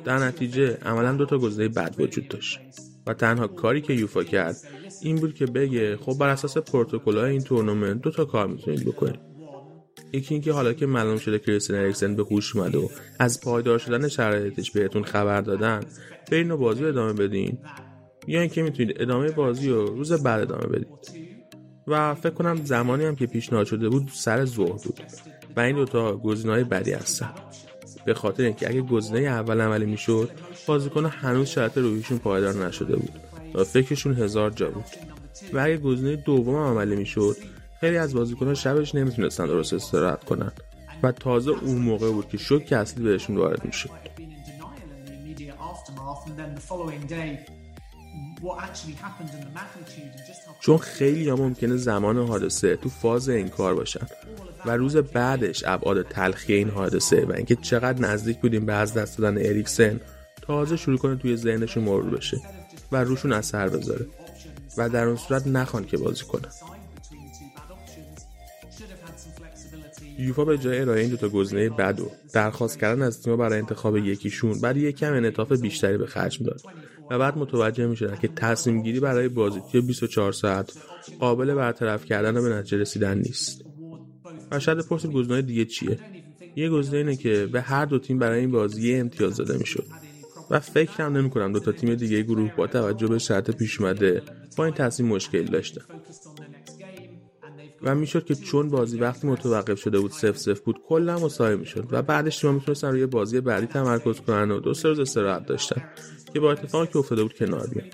در 0.04 0.18
نتیجه 0.18 0.78
عملا 0.84 1.12
دو 1.12 1.26
تا 1.26 1.38
گزینه 1.38 1.68
بد 1.68 1.94
وجود 1.98 2.28
داشت 2.28 2.60
و 3.06 3.14
تنها 3.14 3.46
کاری 3.46 3.80
که 3.80 3.92
یوفا 3.92 4.24
کرد 4.24 4.56
این 5.02 5.16
بود 5.16 5.34
که 5.34 5.46
بگه 5.46 5.96
خب 5.96 6.18
بر 6.18 6.28
اساس 6.28 6.58
پروتکل‌های 6.58 7.30
این 7.30 7.40
تورنمنت 7.40 8.02
دو 8.02 8.10
تا 8.10 8.24
کار 8.24 8.46
می‌تونید 8.46 8.84
بکنید. 8.84 9.20
یکی 10.12 10.34
اینکه 10.34 10.52
حالا 10.52 10.72
که 10.72 10.86
معلوم 10.86 11.18
شده 11.18 11.38
کریستین 11.38 11.76
اریکسن 11.76 12.16
به 12.16 12.22
هوش 12.22 12.56
اومده 12.56 12.78
و 12.78 12.88
از 13.18 13.40
پایدار 13.40 13.78
شدن 13.78 14.08
شرایطش 14.08 14.70
بهتون 14.70 15.04
خبر 15.04 15.40
دادن 15.40 15.80
برین 16.30 16.50
و 16.50 16.56
بازی 16.56 16.84
ادامه 16.84 17.12
بدین. 17.12 17.58
یا 18.26 18.40
اینکه 18.40 18.62
می‌تونید 18.62 19.02
ادامه 19.02 19.30
بازی 19.30 19.68
رو 19.68 19.86
روز 19.86 20.12
بعد 20.12 20.40
ادامه 20.40 20.66
بدید 20.66 20.88
و 21.86 22.14
فکر 22.14 22.34
کنم 22.34 22.64
زمانی 22.64 23.04
هم 23.04 23.16
که 23.16 23.26
پیشنهاد 23.26 23.66
شده 23.66 23.88
بود 23.88 24.08
سر 24.12 24.44
ظهر 24.44 24.72
بود. 24.72 25.00
و 25.56 25.60
این 25.60 25.76
دوتا 25.76 26.16
گزینه‌های 26.16 26.64
بدی 26.64 26.92
هستن. 26.92 27.30
به 28.04 28.14
خاطر 28.14 28.42
اینکه 28.42 28.68
اگه 28.68 28.80
گزینه 28.80 29.20
اول 29.20 29.60
عملی 29.60 29.86
می‌شد 29.86 30.30
بازیکن 30.66 31.06
هنوز 31.06 31.48
شرط 31.48 31.78
روحیشون 31.78 32.18
پایدار 32.18 32.66
نشده 32.66 32.96
بود 32.96 33.12
و 33.54 33.64
فکرشون 33.64 34.14
هزار 34.14 34.50
جا 34.50 34.70
بود. 34.70 34.84
و 35.52 35.58
اگه 35.58 35.76
گزینه 35.76 36.16
دوم 36.16 36.56
عملی 36.56 36.96
می‌شد 36.96 37.36
خیلی 37.80 37.96
از 37.96 38.14
بازیکنان 38.14 38.54
شبش 38.54 38.94
نمی‌تونستن 38.94 39.46
درست 39.46 39.72
استراحت 39.72 40.24
کنن. 40.24 40.52
و 41.02 41.12
تازه 41.12 41.50
اون 41.50 41.78
موقع 41.78 42.10
بود 42.10 42.28
که 42.28 42.38
شوک 42.38 42.72
اصلی 42.72 43.04
بهشون 43.04 43.36
وارد 43.36 43.64
می‌شد. 43.64 43.90
چون 50.60 50.78
خیلی 50.78 51.28
ها 51.28 51.36
ممکنه 51.36 51.76
زمان 51.76 52.18
حادثه 52.18 52.76
تو 52.76 52.88
فاز 52.88 53.28
انکار 53.28 53.74
باشن 53.74 54.06
و 54.66 54.70
روز 54.70 54.96
بعدش 54.96 55.64
ابعاد 55.66 56.02
تلخی 56.02 56.54
این 56.54 56.70
حادثه 56.70 57.24
و 57.24 57.32
اینکه 57.32 57.56
چقدر 57.56 58.00
نزدیک 58.00 58.40
بودیم 58.40 58.66
به 58.66 58.72
از 58.72 58.94
دست 58.94 59.18
دادن 59.18 59.38
اریکسن 59.38 60.00
تازه 60.42 60.76
شروع 60.76 60.98
کنه 60.98 61.16
توی 61.16 61.36
ذهنشون 61.36 61.84
مرور 61.84 62.10
بشه 62.10 62.40
و 62.92 63.04
روشون 63.04 63.32
اثر 63.32 63.68
بذاره 63.68 64.06
و 64.76 64.88
در 64.88 65.04
اون 65.04 65.16
صورت 65.16 65.46
نخوان 65.46 65.84
که 65.84 65.96
بازی 65.96 66.24
کنن 66.24 66.48
یوفا 70.18 70.44
به 70.44 70.58
جای 70.58 70.80
ارائه 70.80 71.00
این 71.00 71.10
دوتا 71.10 71.28
گزینه 71.28 71.68
بد 71.68 72.00
و 72.00 72.10
درخواست 72.32 72.78
کردن 72.78 73.02
از 73.02 73.22
تیم‌ها 73.22 73.36
برای 73.36 73.58
انتخاب 73.58 73.96
یکیشون 73.96 74.60
بعد 74.60 74.76
یک 74.76 74.96
کم 74.96 75.12
انعطاف 75.12 75.52
بیشتری 75.52 75.98
به 75.98 76.06
خرج 76.06 76.40
می‌داد 76.40 76.60
و 77.10 77.18
بعد 77.18 77.38
متوجه 77.38 77.86
می‌شدن 77.86 78.16
که 78.16 78.28
تصمیم 78.28 78.82
گیری 78.82 79.00
برای 79.00 79.28
بازی 79.28 79.60
توی 79.72 79.80
24 79.80 80.32
ساعت 80.32 80.72
قابل 81.20 81.54
برطرف 81.54 82.04
کردن 82.04 82.36
و 82.36 82.42
به 82.42 82.48
نتیجه 82.48 82.78
رسیدن 82.78 83.18
نیست. 83.18 83.64
و 84.50 84.60
شاید 84.60 84.78
پرسید 84.78 85.12
گزینه 85.12 85.42
دیگه 85.42 85.64
چیه؟ 85.64 85.98
یه 86.56 86.70
گزینه 86.70 86.98
اینه 86.98 87.16
که 87.16 87.48
به 87.52 87.60
هر 87.60 87.84
دو 87.84 87.98
تیم 87.98 88.18
برای 88.18 88.40
این 88.40 88.50
بازی 88.50 88.94
امتیاز 88.94 89.36
داده 89.36 89.58
می‌شد. 89.58 89.86
و 90.50 90.60
فکر 90.60 91.02
هم 91.02 91.16
نمی 91.16 91.30
کنم 91.30 91.52
دو 91.52 91.60
تا 91.60 91.72
تیم 91.72 91.94
دیگه 91.94 92.22
گروه 92.22 92.56
با 92.56 92.66
توجه 92.66 93.06
به 93.06 93.18
شرط 93.18 93.50
پیش 93.50 93.80
اومده 93.80 94.22
با 94.56 94.64
این 94.64 94.74
تصمیم 94.74 95.08
مشکل 95.08 95.44
داشتن. 95.44 95.84
و 97.82 97.94
می‌شد 97.94 98.24
که 98.24 98.34
چون 98.34 98.68
بازی 98.68 98.98
وقتی 98.98 99.26
متوقف 99.26 99.80
شده 99.80 100.00
بود 100.00 100.10
سف 100.10 100.38
سف 100.38 100.60
بود 100.60 100.76
کلا 100.88 101.18
مساوی 101.18 101.56
می‌شد 101.56 101.88
و 101.90 102.02
بعدش 102.02 102.38
تیم‌ها 102.38 102.54
می‌تونستن 102.54 102.90
روی 102.90 103.06
بازی 103.06 103.40
بعدی 103.40 103.66
تمرکز 103.66 104.20
کنن 104.20 104.50
و 104.50 104.60
دو 104.60 104.74
سه 104.74 104.88
روز 104.88 105.00
استراحت 105.00 105.46
داشتن 105.46 105.82
که 106.32 106.40
با 106.40 106.52
اتفاقی 106.52 106.86
که 106.86 106.98
افتاده 106.98 107.22
بود 107.22 107.34
کنار 107.34 107.66
بیان. 107.66 107.88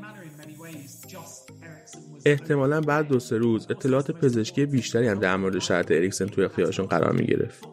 احتمالا 2.24 2.80
بعد 2.80 3.08
دو 3.08 3.20
سه 3.20 3.36
روز 3.36 3.66
اطلاعات 3.70 4.10
پزشکی 4.10 4.66
بیشتری 4.66 5.08
هم 5.08 5.18
در 5.18 5.36
مورد 5.36 5.58
شرط 5.58 5.90
اریکسن 5.90 6.26
توی 6.26 6.44
اختیارشون 6.44 6.86
قرار 6.86 7.12
می 7.12 7.26
گرفت 7.26 7.64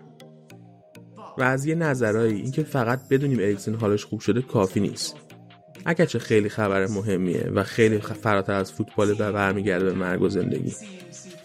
و 1.38 1.43
از 1.43 1.65
یه 1.65 1.75
نظرهایی 1.75 2.41
اینکه 2.41 2.63
فقط 2.63 3.00
بدونیم 3.10 3.39
اریکسن 3.39 3.75
حالش 3.75 4.05
خوب 4.05 4.20
شده 4.20 4.41
کافی 4.41 4.79
نیست. 4.79 5.15
اگرچه 5.86 6.20
خیلی 6.20 6.50
خبر 6.50 6.88
مهمیه 6.88 7.51
و 7.55 7.63
خیلی 7.63 8.00
فراتر 8.00 8.53
از 8.53 8.72
فوتبال 8.72 9.15
و 9.20 9.32
برمیگرده 9.32 9.86
به 9.86 9.93
مرگ 9.93 10.22
و 10.22 10.29
زندگی. 10.29 10.75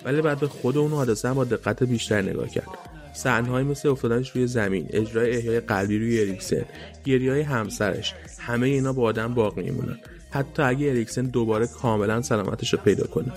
ولی 0.04 0.22
بعد 0.22 0.40
به 0.40 0.48
خود 0.48 0.78
اون 0.78 0.90
حادثه 0.90 1.32
با 1.32 1.44
دقت 1.44 1.82
بیشتر 1.82 2.22
نگاه 2.22 2.48
کرد. 2.48 2.68
صحنه‌هایی 3.14 3.66
مثل 3.66 3.88
افتادنش 3.88 4.30
روی 4.30 4.46
زمین 4.46 4.86
اجرای 4.90 5.36
احیای 5.36 5.60
قلبی 5.60 5.98
روی 5.98 6.20
اریکسن 6.20 6.64
گریه 7.04 7.44
همسرش 7.44 8.14
همه 8.38 8.66
اینا 8.66 8.92
با 8.92 9.02
آدم 9.02 9.34
باقی 9.34 9.62
میمونن. 9.62 9.98
حتی 10.30 10.62
اگه 10.62 10.88
اریکسن 10.88 11.22
دوباره 11.22 11.66
کاملا 11.66 12.22
سلامتش 12.22 12.72
رو 12.72 12.78
پیدا 12.84 13.06
کنه. 13.06 13.32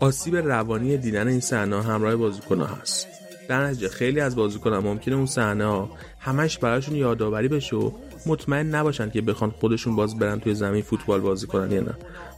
آسیب 0.00 0.36
روانی 0.36 0.96
دیدن 0.96 1.28
این 1.28 1.40
صحنه 1.40 1.82
همراه 1.82 2.16
بازیکنها 2.16 2.66
هست. 2.66 3.06
در 3.48 3.66
نتیجه 3.66 3.88
خیلی 3.88 4.20
از 4.20 4.36
بازیکنان 4.36 4.84
ممکنه 4.84 5.14
اون 5.14 5.26
صحنه 5.26 5.64
ها 5.64 5.90
همش 6.18 6.58
براشون 6.58 6.94
یادآوری 6.94 7.48
بشه 7.48 7.76
و 7.76 7.90
مطمئن 8.26 8.66
نباشن 8.66 9.10
که 9.10 9.22
بخوان 9.22 9.50
خودشون 9.50 9.96
باز 9.96 10.18
برن 10.18 10.40
توی 10.40 10.54
زمین 10.54 10.82
فوتبال 10.82 11.20
بازی 11.20 11.46
کنن 11.46 11.72
یا 11.72 11.80
نه. 11.80 11.94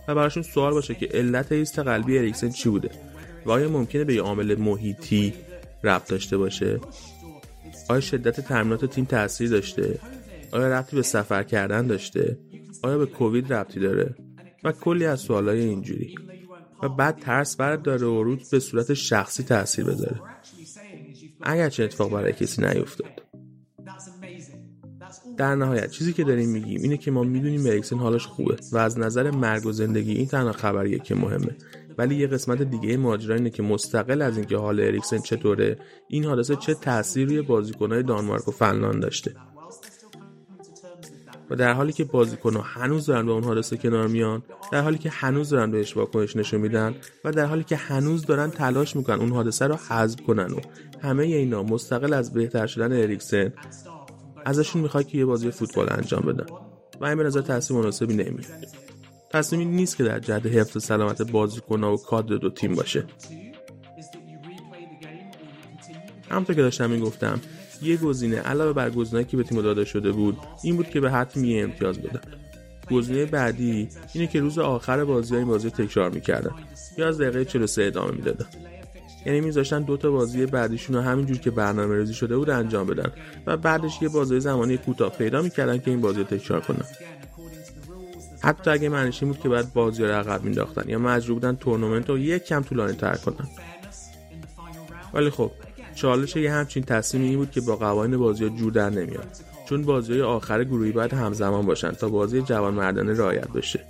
و 0.09 0.15
براشون 0.15 0.43
سوال 0.43 0.73
باشه 0.73 0.95
که 0.95 1.07
علت 1.07 1.53
ایست 1.53 1.79
قلبی 1.79 2.19
اریکسن 2.19 2.51
چی 2.51 2.69
بوده 2.69 2.91
و 3.47 3.51
آیا 3.51 3.69
ممکنه 3.69 4.05
به 4.05 4.15
یه 4.15 4.23
عامل 4.23 4.55
محیطی 4.55 5.35
ربط 5.85 6.11
داشته 6.11 6.37
باشه؟ 6.37 6.81
آیا 7.89 8.01
شدت 8.01 8.41
تمرینات 8.41 8.85
تیم 8.85 9.05
تاثیر 9.05 9.51
داشته؟ 9.51 9.99
آیا 10.53 10.69
ربطی 10.69 10.97
به 10.97 11.03
سفر 11.03 11.43
کردن 11.43 11.87
داشته؟ 11.87 12.39
آیا 12.83 12.99
به 12.99 13.07
کووید 13.07 13.53
ربطی 13.53 13.81
داره؟ 13.81 14.15
و 14.65 14.73
کلی 14.73 15.05
از 15.07 15.21
سوالای 15.21 15.61
اینجوری. 15.61 16.15
و 16.83 16.89
بعد 16.89 17.19
ترس 17.19 17.57
برد 17.57 17.83
داره 17.83 18.07
و 18.07 18.23
رود 18.23 18.43
به 18.53 18.61
صورت 18.61 18.95
شخصی 18.95 19.43
تاثیر 19.43 19.85
بذاره. 19.85 20.21
اگر 21.43 21.69
چه 21.69 21.85
اتفاق 21.85 22.13
برای 22.13 22.33
کسی 22.33 22.63
نیفتاد. 22.63 23.26
در 25.37 25.55
نهایت 25.55 25.91
چیزی 25.91 26.13
که 26.13 26.25
داریم 26.25 26.49
میگیم 26.49 26.83
اینه 26.83 26.97
که 26.97 27.11
ما 27.11 27.23
می‌دونیم 27.23 27.67
اریکسن 27.67 27.99
حالش 27.99 28.27
خوبه 28.27 28.57
و 28.73 28.79
از 28.79 28.99
نظر 28.99 29.31
مرگ 29.31 29.67
و 29.67 29.73
زندگی 29.73 30.13
این 30.13 30.27
تنها 30.27 30.53
خبریه 30.53 30.99
که 30.99 31.15
مهمه. 31.15 31.57
ولی 31.99 32.15
یه 32.15 32.27
قسمت 32.27 32.63
دیگه 32.63 32.97
ماجرا 32.97 33.35
اینه 33.35 33.51
که 33.51 33.63
مستقل 33.63 34.23
از 34.23 34.37
اینکه 34.37 34.57
حال 34.57 34.81
اریکسن 34.81 35.19
چطوره 35.19 35.79
این 36.09 36.25
حادثه 36.25 36.57
چه 36.57 36.75
تاثیر 36.75 37.29
روی 37.29 37.43
بازیکنهای 37.43 38.03
دانمارک 38.03 38.49
و 38.49 38.51
فنلاند 38.51 39.03
داشته. 39.03 39.33
و 41.51 41.57
در 41.57 41.73
حالی 41.73 41.93
که 41.93 42.05
بازیکنها 42.05 42.63
هنوز 42.63 43.07
دارن 43.07 43.27
به 43.27 43.33
اون 43.33 43.45
حادثه 43.45 43.77
کنار 43.77 44.09
میان 44.09 44.43
در 44.73 44.83
حالی 44.83 44.99
که 44.99 45.11
هنوز 45.11 45.51
دارن 45.51 45.71
بهش 45.71 45.97
واکنش 45.97 46.37
نشون 46.37 46.61
میدن 46.61 46.95
و 47.25 47.33
در 47.33 47.47
حالی 47.47 47.65
که 47.65 47.77
هنوز 47.77 48.27
دارن 48.27 48.51
تلاش 48.51 48.97
می‌کنن 48.97 49.21
اون 49.21 49.33
حادثه 49.33 49.67
رو 49.67 49.75
حذف 49.75 50.21
کنن 50.21 50.53
و 50.53 50.61
همه 51.03 51.25
اینا 51.25 51.63
مستقل 51.63 52.13
از 52.13 52.33
بهتر 52.33 52.67
شدن 52.67 52.93
اریکسن 52.93 53.53
ازشون 54.47 54.83
می‌خواد 54.83 55.07
که 55.07 55.19
یه 55.19 55.25
بازی 55.25 55.51
فوتبال 55.51 55.87
انجام 55.91 56.21
بدن. 56.21 56.47
و 57.01 57.05
این 57.05 57.19
به 57.19 57.25
نظر 57.25 57.41
تصمیم 57.41 57.81
مناسبی 57.81 58.15
نمیاد 58.15 58.67
تصمیمی 59.31 59.65
نیست 59.65 59.97
که 59.97 60.05
در 60.05 60.19
جهت 60.19 60.47
حفظ 60.47 60.85
سلامت 60.85 61.23
بازیکنها 61.23 61.95
و 61.95 61.97
کادر 61.97 62.37
دو 62.37 62.51
تیم 62.51 62.75
باشه. 62.75 63.05
همونطور 66.31 66.57
که 66.57 66.63
داشتم 66.63 66.91
می‌گفتم 66.91 67.41
یه 67.83 67.97
گزینه 67.97 68.37
علاوه 68.37 68.73
بر 68.73 68.91
گزینه‌ای 68.91 69.25
که 69.25 69.37
به 69.37 69.43
تیم 69.43 69.63
داده 69.63 69.85
شده 69.85 70.13
بود 70.13 70.39
این 70.63 70.77
بود 70.77 70.91
که 70.91 71.01
به 71.01 71.27
یه 71.37 71.63
امتیاز 71.63 71.99
بدن. 71.99 72.21
گزینه 72.91 73.25
بعدی 73.25 73.89
اینه 74.15 74.27
که 74.27 74.41
روز 74.41 74.59
آخر 74.59 75.05
بازی 75.05 75.37
این 75.37 75.47
بازی 75.47 75.71
تکرار 75.71 76.11
می‌کردن. 76.11 76.55
یا 76.99 77.09
از 77.09 77.21
دقیقه 77.21 77.45
43 77.45 77.85
ادامه 77.85 78.11
می‌دادن. 78.11 78.47
یعنی 79.27 79.41
میذاشتن 79.41 79.83
دو 79.83 79.97
تا 79.97 80.11
بازی 80.11 80.47
بعدیشون 80.47 80.97
رو 80.97 81.03
همینجور 81.03 81.39
که 81.39 81.51
برنامه 81.51 81.97
ریزی 81.97 82.15
شده 82.15 82.37
بود 82.37 82.51
انجام 82.51 82.87
بدن 82.87 83.13
و 83.47 83.57
بعدش 83.57 84.03
یه 84.03 84.09
بازی 84.09 84.41
زمانی 84.41 84.77
کوتاه 84.77 85.11
پیدا 85.11 85.43
می‌کردن 85.43 85.79
که 85.79 85.91
این 85.91 86.01
بازی 86.01 86.19
رو 86.19 86.25
تکرار 86.25 86.61
کنن. 86.61 86.85
حتی 88.41 88.71
اگه 88.71 88.89
معنیش 88.89 89.25
بود 89.25 89.41
که 89.41 89.49
بعد 89.49 89.73
بازی 89.73 90.05
رو 90.05 90.13
عقب 90.13 90.45
مینداختن 90.45 90.89
یا 90.89 90.99
مجبور 90.99 91.35
بودن 91.35 91.57
تورنمنت 91.57 92.11
رو 92.11 92.19
یک 92.19 92.45
کم 92.45 92.63
طولانی 92.63 92.93
تر 92.93 93.17
کنن. 93.17 93.49
ولی 95.15 95.31
خب 95.31 95.51
چالش 95.95 96.37
یه 96.37 96.53
همچین 96.53 96.83
تصمیمی 96.83 97.29
این 97.29 97.39
بود 97.39 97.51
که 97.51 97.61
با 97.61 97.77
قوانین 97.77 98.19
بازی 98.19 98.45
ها 98.45 98.51
جور 98.57 98.73
در 98.73 98.91
نمیاد. 98.91 99.27
چون 99.69 99.83
بازی 99.83 100.13
های 100.13 100.23
آخر 100.23 100.65
گروهی 100.65 100.93
باید 100.93 101.15
همزمان 101.15 101.67
باشن 101.67 101.91
تا 101.91 102.09
بازی 102.09 102.43
جوان 102.43 102.75
مردانه 102.75 103.13
رعایت 103.13 103.49
بشه. 103.49 103.87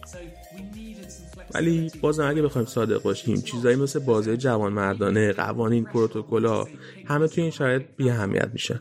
ولی 1.57 1.91
بازم 2.01 2.29
اگه 2.29 2.43
بخوایم 2.43 2.67
صادق 2.67 3.03
باشیم 3.03 3.41
چیزایی 3.41 3.77
مثل 3.77 3.99
بازی 3.99 4.37
جوان 4.37 4.73
مردانه 4.73 5.33
قوانین 5.33 5.85
پروتکل‌ها 5.85 6.69
همه 7.07 7.29
توی 7.29 7.43
این 7.43 7.51
شرایط 7.51 7.83
بی 7.97 8.11
اهمیت 8.11 8.51
میشن. 8.53 8.81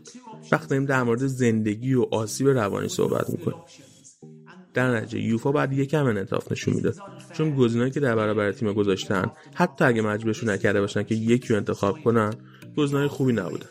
وقتی 0.51 0.67
داریم 0.67 0.86
در 0.86 1.03
مورد 1.03 1.27
زندگی 1.27 1.94
و 1.94 2.01
آسیب 2.12 2.48
روانی 2.48 2.88
صحبت 2.88 3.29
می‌کنیم. 3.29 3.62
در 4.74 4.96
نتیجه 4.96 5.20
یوفا 5.20 5.51
بعد 5.51 5.74
یکم 5.74 6.05
انعطاف 6.05 6.51
نشون 6.51 6.74
می‌داد 6.74 6.96
چون 7.34 7.55
گزینه‌ای 7.55 7.91
که 7.91 8.00
در 8.00 8.15
برابر 8.15 8.51
تیم 8.51 8.74
گذاشتن 8.74 9.32
حتی 9.53 9.86
اگه 9.86 10.01
مجبورشون 10.01 10.50
نکرده 10.50 10.82
باشن 10.82 11.03
که 11.03 11.15
یکی 11.15 11.48
رو 11.50 11.55
انتخاب 11.55 12.03
کنن 12.03 12.34
گزینه‌های 12.77 13.08
خوبی 13.08 13.34
نبودن 13.34 13.70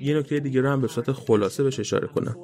یه 0.00 0.18
نکته 0.18 0.40
دیگه 0.40 0.60
رو 0.60 0.68
هم 0.68 0.80
به 0.80 0.88
صورت 0.88 1.12
خلاصه 1.12 1.62
بهش 1.62 1.80
اشاره 1.80 2.08
کنم. 2.08 2.36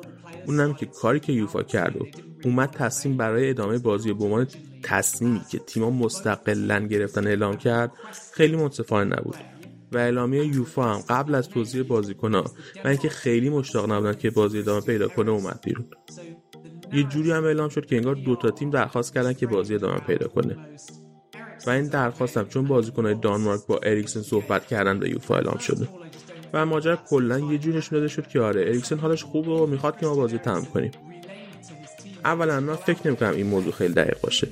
اونم 0.47 0.75
که 0.75 0.87
کاری 0.87 1.21
که 1.21 1.33
یوفا 1.33 1.62
کرد 1.62 1.97
و 1.97 2.07
اومد 2.45 2.71
تصمیم 2.71 3.17
برای 3.17 3.50
ادامه 3.50 3.79
بازی 3.79 4.12
به 4.12 4.25
عنوان 4.25 4.47
تصمیمی 4.83 5.41
که 5.50 5.59
تیما 5.59 5.91
مستقلا 5.91 6.79
گرفتن 6.79 7.26
اعلام 7.26 7.57
کرد 7.57 7.93
خیلی 8.33 8.57
منصفانه 8.57 9.17
نبود. 9.17 9.37
و 9.93 9.99
اعلامیه 9.99 10.47
یوفا 10.47 10.95
هم 10.95 11.00
قبل 11.09 11.35
از 11.35 11.49
توضیح 11.49 11.83
بازیکنها 11.83 12.45
و 12.85 12.88
اینکه 12.88 13.09
خیلی 13.09 13.50
مشتاق 13.50 13.93
نبودن 13.93 14.15
که 14.15 14.31
بازی 14.31 14.59
ادامه 14.59 14.81
پیدا 14.81 15.09
کنه 15.09 15.31
اومد 15.31 15.61
بیرون. 15.65 15.87
یه 16.93 17.03
جوری 17.03 17.31
هم 17.31 17.45
اعلام 17.45 17.69
شد 17.69 17.87
که 17.87 17.97
انگار 17.97 18.15
دو 18.15 18.37
تا 18.37 18.50
تیم 18.50 18.71
درخواست 18.71 19.15
کردن 19.15 19.33
که 19.33 19.47
بازی 19.47 19.75
ادامه 19.75 19.99
پیدا 19.99 20.29
کنه. 20.29 20.57
و 21.67 21.71
این 21.71 21.87
درخواستم 21.87 22.45
چون 22.45 22.65
بازیکنهای 22.65 23.15
دانمارک 23.15 23.67
با 23.67 23.79
اریکسن 23.83 24.23
صحبت 24.23 24.67
کردن 24.67 24.99
به 24.99 25.11
یوفا 25.11 25.35
اعلام 25.35 25.59
شده. 25.59 25.88
و 26.53 26.67
ماجرا 26.67 26.97
کلا 26.97 27.38
یه 27.38 27.59
جوری 27.59 27.79
نشون 27.79 27.99
داده 27.99 28.09
شد 28.09 28.26
که 28.26 28.41
آره 28.41 28.61
اریکسن 28.61 28.99
حالش 28.99 29.25
خوبه 29.25 29.50
و 29.50 29.67
می‌خواد 29.67 29.99
که 29.99 30.07
ما 30.07 30.15
بازی 30.15 30.38
تمام 30.38 30.65
کنیم. 30.65 30.91
اولا 32.25 32.61
من 32.61 32.75
فکر 32.75 33.07
نمی‌کنم 33.07 33.35
این 33.35 33.47
موضوع 33.47 33.73
خیلی 33.73 33.95
دقیق 33.95 34.21
باشه. 34.21 34.49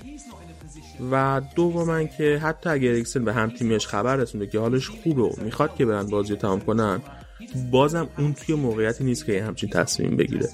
و 1.11 1.43
دوما 1.57 2.05
که 2.05 2.41
حتی 2.43 2.71
اگر 2.71 2.91
اریکسن 2.91 3.25
به 3.25 3.33
هم 3.33 3.51
تیمیش 3.51 3.87
خبر 3.87 4.17
رسونده 4.17 4.47
که 4.47 4.59
حالش 4.59 4.89
خوبه 4.89 5.23
و 5.23 5.33
می‌خواد 5.45 5.75
که 5.75 5.87
برن 5.87 6.07
بازی 6.07 6.37
تمام 6.37 6.61
کنن 6.61 7.01
بازم 7.71 8.09
اون 8.19 8.35
توی 8.35 8.55
موقعیتی 8.55 9.05
نیست 9.05 9.27
که 9.27 9.45
همچین 9.45 9.71
تصمیم 9.71 10.17
بگیره. 10.17 10.49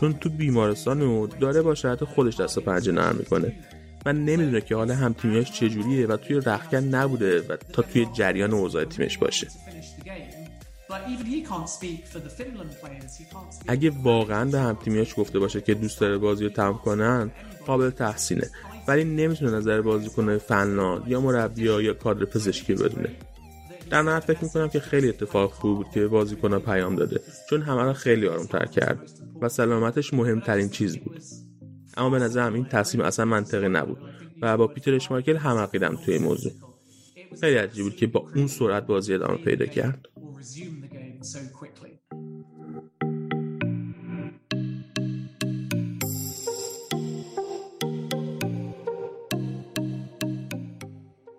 چون 0.00 0.12
تو 0.12 0.28
بیمارستان 0.28 1.02
و 1.02 1.26
داره 1.26 1.62
با 1.62 1.74
شرط 1.74 2.04
خودش 2.04 2.40
دست 2.40 2.58
و 2.58 2.60
پنجه 2.60 2.92
نرم 2.92 3.16
می‌کنه. 3.18 3.52
و 4.06 4.12
نمی‌دونه 4.12 4.60
که 4.60 4.76
حال 4.76 4.90
هم 4.90 5.12
تیمیش 5.12 5.52
چجوریه 5.52 6.06
و 6.06 6.16
توی 6.16 6.36
رخکن 6.36 6.76
نبوده 6.76 7.40
و 7.40 7.56
تا 7.72 7.82
توی 7.82 8.06
جریان 8.12 8.52
اوضاع 8.52 8.84
تیمش 8.84 9.18
باشه. 9.18 9.48
اگه 13.68 13.92
واقعا 14.02 14.50
به 14.50 14.60
هم 14.60 14.74
تیمیاش 14.74 15.14
گفته 15.16 15.38
باشه 15.38 15.60
که 15.60 15.74
دوست 15.74 16.00
داره 16.00 16.18
بازی 16.18 16.44
رو 16.44 16.50
تمام 16.50 16.78
کنن 16.78 17.30
قابل 17.66 17.90
تحسینه. 17.90 18.50
ولی 18.88 19.04
نمی‌تونه 19.04 19.50
نظر 19.50 19.80
بازی 19.80 20.08
کنه 20.08 20.38
فنلان 20.38 21.02
یا 21.06 21.20
مربی 21.20 21.62
یا 21.62 21.94
کادر 21.94 22.24
پزشکی 22.24 22.74
بدونه. 22.74 23.10
در 23.90 24.02
نهایت 24.02 24.24
فکر 24.24 24.44
می‌کنم 24.44 24.68
که 24.68 24.80
خیلی 24.80 25.08
اتفاق 25.08 25.52
خوب 25.52 25.76
بود 25.76 25.86
که 25.94 26.06
بازیکن 26.06 26.58
پیام 26.58 26.96
داده 26.96 27.20
چون 27.50 27.62
همه 27.62 27.82
رو 27.82 27.92
خیلی 27.92 28.28
آرومتر 28.28 28.66
کرد 28.66 29.10
و 29.40 29.48
سلامتش 29.48 30.14
مهمترین 30.14 30.68
چیز 30.68 30.98
بود. 30.98 31.22
اما 31.96 32.10
به 32.10 32.18
نظرم 32.18 32.54
این 32.54 32.64
تصمیم 32.64 33.04
اصلا 33.04 33.24
منطقی 33.24 33.68
نبود 33.68 33.98
و 34.42 34.56
با 34.56 34.66
پیتر 34.66 34.94
اشمایکل 34.94 35.36
هم 35.36 35.56
عقیدم 35.56 35.96
توی 36.04 36.18
موضوع. 36.18 36.52
خیلی 37.40 37.56
عجیب 37.56 37.84
بود 37.84 37.96
که 37.96 38.06
با 38.06 38.26
اون 38.34 38.46
سرعت 38.46 38.86
بازی 38.86 39.14
ادامه 39.14 39.36
پیدا 39.36 39.66
کرد. 39.66 40.06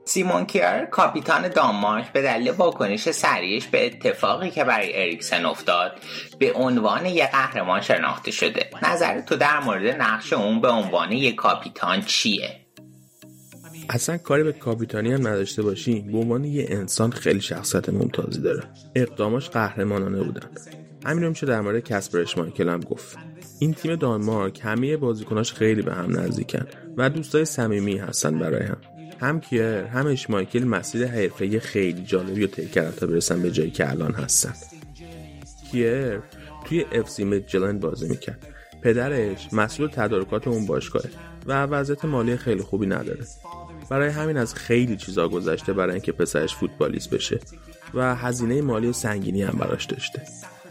سیمون 0.07 0.45
کیر 0.45 0.85
کاپیتان 0.85 1.47
دانمارک 1.47 2.11
به 2.11 2.21
دلیل 2.21 2.51
واکنش 2.51 3.11
سریعش 3.11 3.67
به 3.67 3.85
اتفاقی 3.85 4.51
که 4.51 4.63
برای 4.63 5.01
اریکسن 5.01 5.45
افتاد 5.45 5.99
به 6.39 6.53
عنوان 6.53 7.05
یک 7.05 7.31
قهرمان 7.31 7.81
شناخته 7.81 8.31
شده. 8.31 8.69
نظر 8.83 9.21
تو 9.21 9.35
در 9.35 9.59
مورد 9.59 10.01
نقش 10.01 10.33
اون 10.33 10.61
به 10.61 10.67
عنوان 10.67 11.11
یک 11.11 11.35
کاپیتان 11.35 12.01
چیه؟ 12.01 12.64
اصلا 13.89 14.17
کاری 14.17 14.43
به 14.43 14.53
کاپیتانی 14.53 15.11
هم 15.11 15.27
نداشته 15.27 15.61
باشی. 15.61 16.01
به 16.01 16.17
عنوان 16.17 16.43
یه 16.43 16.65
انسان 16.69 17.11
خیلی 17.11 17.41
شخصیت 17.41 17.89
ممتازی 17.89 18.41
داره. 18.41 18.63
اقداماش 18.95 19.49
قهرمانانه 19.49 20.23
بودن. 20.23 20.49
همین 21.05 21.23
رو 21.23 21.29
میشه 21.29 21.45
در 21.45 21.61
مورد 21.61 21.83
کسپر 21.83 22.19
اشمایکل 22.19 22.69
هم 22.69 22.79
گفت. 22.79 23.17
این 23.59 23.73
تیم 23.73 23.95
دانمارک 23.95 24.59
همه 24.63 24.97
بازیکناش 24.97 25.53
خیلی 25.53 25.81
به 25.81 25.93
هم 25.93 26.19
نزدیکن 26.19 26.65
و 26.97 27.09
دوستای 27.09 27.45
صمیمی 27.45 27.97
هستن 27.97 28.39
برای 28.39 28.63
هم. 28.63 28.77
هم 29.21 29.39
کیر 29.39 29.63
هم 29.63 30.07
اشمایکل 30.07 30.63
مسیر 30.63 31.07
حرفه 31.07 31.59
خیلی 31.59 32.03
جالبی 32.03 32.41
رو 32.41 32.47
طی 32.47 32.67
کردن 32.67 32.91
تا 32.91 33.07
برسن 33.07 33.41
به 33.41 33.51
جایی 33.51 33.71
که 33.71 33.89
الان 33.89 34.11
هستن. 34.11 34.53
کیر 35.71 36.19
توی 36.65 36.85
اف 36.91 37.19
مجلند 37.19 37.79
بازی 37.79 38.09
می‌کرد. 38.09 38.47
پدرش 38.81 39.53
مسئول 39.53 39.87
تدارکات 39.87 40.47
اون 40.47 40.65
باشگاهه 40.65 41.09
و 41.45 41.65
وضعیت 41.65 42.05
مالی 42.05 42.37
خیلی 42.37 42.61
خوبی 42.61 42.85
نداره. 42.85 43.25
برای 43.89 44.09
همین 44.09 44.37
از 44.37 44.55
خیلی 44.55 44.97
چیزا 44.97 45.27
گذشته 45.27 45.73
برای 45.73 45.91
اینکه 45.91 46.11
پسرش 46.11 46.55
فوتبالیست 46.55 47.09
بشه 47.09 47.39
و 47.93 48.15
هزینه 48.15 48.61
مالی 48.61 48.93
سنگینی 48.93 49.43
هم 49.43 49.57
براش 49.59 49.85
داشته. 49.85 50.21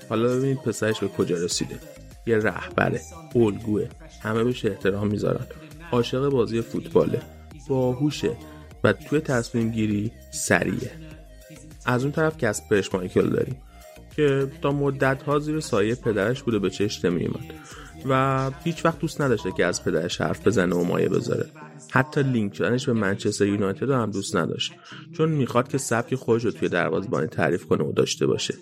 حالا 0.09 0.37
ببینید 0.37 0.59
پسرش 0.59 1.00
به 1.00 1.09
کجا 1.09 1.37
رسیده. 1.37 1.78
یه 2.26 2.38
رهبره 2.38 3.00
الگوه. 3.35 3.88
همه 4.23 4.44
بهش 4.44 4.64
احترام 4.64 5.06
می‌ذارن. 5.06 5.47
عاشق 5.92 6.28
بازی 6.28 6.62
فوتباله. 6.62 7.23
باهوشه 7.68 8.37
و 8.85 8.92
توی 8.92 9.21
تصمیم 9.21 9.71
گیری 9.71 10.12
سریعه. 10.30 10.90
از 11.87 12.02
اون 12.02 12.12
طرف 12.12 12.38
کسپرش 12.38 12.94
مایکل 12.94 13.30
داریم. 13.30 13.56
که 14.16 14.50
تا 14.62 14.73
مدت 14.73 15.23
ها 15.23 15.38
زیر 15.38 15.61
سایه 15.61 15.94
پدرش 15.94 16.42
بوده 16.42 16.59
به 16.59 16.71
چشم 16.71 17.09
نمیومد 17.09 17.54
و 18.09 18.50
هیچ 18.64 18.85
وقت 18.85 18.99
دوست 18.99 19.21
نداشته 19.21 19.52
که 19.52 19.64
از 19.64 19.85
پدرش 19.85 20.21
حرف 20.21 20.47
بزنه 20.47 20.76
و 20.76 20.85
مایه 20.85 21.09
بذاره. 21.09 21.50
حتی 21.90 22.23
لینک 22.23 22.54
شدنش 22.56 22.87
به 22.87 22.92
منچستر 22.92 23.47
یونایتد 23.47 23.90
هم 23.90 24.11
دوست 24.11 24.37
نداشت. 24.37 24.73
چون 25.12 25.28
می‌خواد 25.28 25.68
که 25.68 25.78
سبک 25.78 26.14
خودش 26.14 26.44
رو 26.44 26.50
توی 26.50 26.68
دروازه‌بانی 26.68 27.26
تعریف 27.26 27.64
کنه 27.64 27.85
و 27.85 27.92
داشته 27.92 28.26
باشه. 28.26 28.55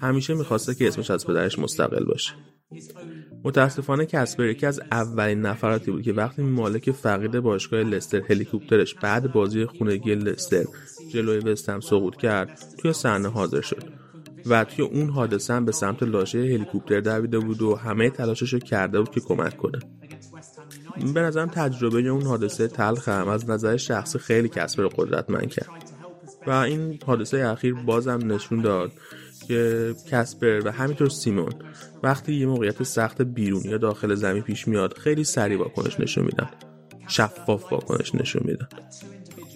همیشه 0.00 0.34
می‌خواسته 0.34 0.74
که 0.74 0.88
اسمش 0.88 1.10
از 1.10 1.26
پدرش 1.26 1.58
مستقل 1.58 2.04
باشه. 2.04 2.32
متاسفانه 3.44 4.06
کسپر 4.06 4.44
یکی 4.44 4.66
از 4.66 4.80
اولین 4.92 5.40
نفراتی 5.40 5.90
بود 5.90 6.02
که 6.02 6.12
وقتی 6.12 6.42
مالک 6.42 6.90
فقید 6.90 7.40
باشگاه 7.40 7.80
لستر 7.80 8.22
هلیکوپترش 8.28 8.94
بعد 8.94 9.32
بازی 9.32 9.64
خونگی 9.64 10.14
لستر 10.14 10.64
جلوی 11.12 11.38
وستم 11.38 11.80
سقوط 11.80 12.16
کرد 12.16 12.58
توی 12.78 12.92
صحنه 12.92 13.28
حاضر 13.28 13.60
شد. 13.60 14.03
و 14.46 14.64
توی 14.64 14.84
اون 14.84 15.10
حادثه 15.10 15.54
هم 15.54 15.64
به 15.64 15.72
سمت 15.72 16.02
لاشه 16.02 16.38
هلیکوپتر 16.38 17.00
دویده 17.00 17.38
بود 17.38 17.62
و 17.62 17.74
همه 17.74 18.10
تلاشش 18.10 18.52
رو 18.52 18.58
کرده 18.58 18.98
بود 18.98 19.10
که 19.10 19.20
کمک 19.20 19.56
کنه. 19.56 19.78
به 21.14 21.20
نظرم 21.20 21.48
تجربه 21.48 22.08
اون 22.08 22.22
حادثه 22.22 22.68
تلخ 22.68 23.08
هم 23.08 23.28
از 23.28 23.50
نظر 23.50 23.76
شخصی 23.76 24.18
خیلی 24.18 24.48
کسب 24.48 24.88
قدرتمند 24.96 25.48
کرد. 25.48 25.94
و 26.46 26.50
این 26.50 26.98
حادثه 27.06 27.36
اخیر 27.36 27.74
بازم 27.74 28.32
نشون 28.32 28.60
داد 28.60 28.92
که 29.48 29.94
کسپر 30.10 30.60
و 30.64 30.72
همینطور 30.72 31.08
سیمون 31.08 31.52
وقتی 32.02 32.34
یه 32.34 32.46
موقعیت 32.46 32.82
سخت 32.82 33.22
بیرونی 33.22 33.68
یا 33.68 33.78
داخل 33.78 34.14
زمین 34.14 34.42
پیش 34.42 34.68
میاد 34.68 34.98
خیلی 34.98 35.24
سریع 35.24 35.58
واکنش 35.58 36.00
نشون 36.00 36.24
میدن. 36.24 36.50
شفاف 37.08 37.72
واکنش 37.72 38.14
نشون 38.14 38.42
میدن. 38.44 38.68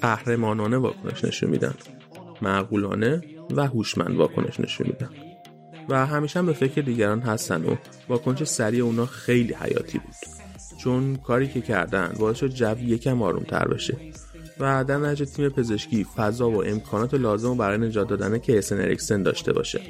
قهرمانانه 0.01 0.77
واکنش 0.77 1.25
نشون 1.25 1.51
میدن. 1.51 1.75
معقولانه؟ 2.43 3.38
و 3.51 3.67
هوشمند 3.67 4.17
واکنش 4.17 4.61
نشون 4.61 4.87
میدن. 4.87 5.11
و 5.89 6.07
همیشه 6.07 6.39
هم 6.39 6.47
به 6.47 6.53
فکر 6.53 6.81
دیگران 6.81 7.21
هستن 7.21 7.65
و 7.65 7.77
واکنش 8.09 8.45
سریع 8.45 8.85
اونا 8.85 9.07
خیلی 9.07 9.55
حیاتی 9.55 9.99
بود. 9.99 10.15
چون 10.79 11.17
کاری 11.17 11.49
که 11.49 11.61
کردن 11.61 12.13
باعث 12.19 12.37
شد 12.37 12.49
جو 12.49 12.79
یکم 12.79 13.23
آرومتر 13.23 13.69
بشه. 13.69 13.97
و 14.61 14.85
در 14.85 14.97
نتیجه 14.97 15.25
تیم 15.25 15.49
پزشکی 15.49 16.07
فضا 16.17 16.51
و 16.51 16.65
امکانات 16.65 17.15
لازم 17.15 17.57
برای 17.57 17.79
نجات 17.79 18.09
دادن 18.09 18.39
کیسن 18.39 18.81
اریکسن 18.81 19.23
داشته 19.23 19.53
باشه. 19.53 19.81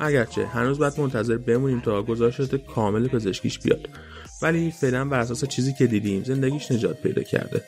اگرچه 0.00 0.46
هنوز 0.46 0.78
باید 0.78 1.00
منتظر 1.00 1.36
بمونیم 1.36 1.80
تا 1.80 2.02
گزارشات 2.02 2.54
کامل 2.54 3.08
پزشکیش 3.08 3.58
بیاد. 3.58 3.88
ولی 4.42 4.70
فعلا 4.70 5.04
بر 5.04 5.20
اساس 5.20 5.44
چیزی 5.44 5.72
که 5.72 5.86
دیدیم 5.86 6.24
زندگیش 6.24 6.72
نجات 6.72 7.02
پیدا 7.02 7.22
کرده. 7.22 7.62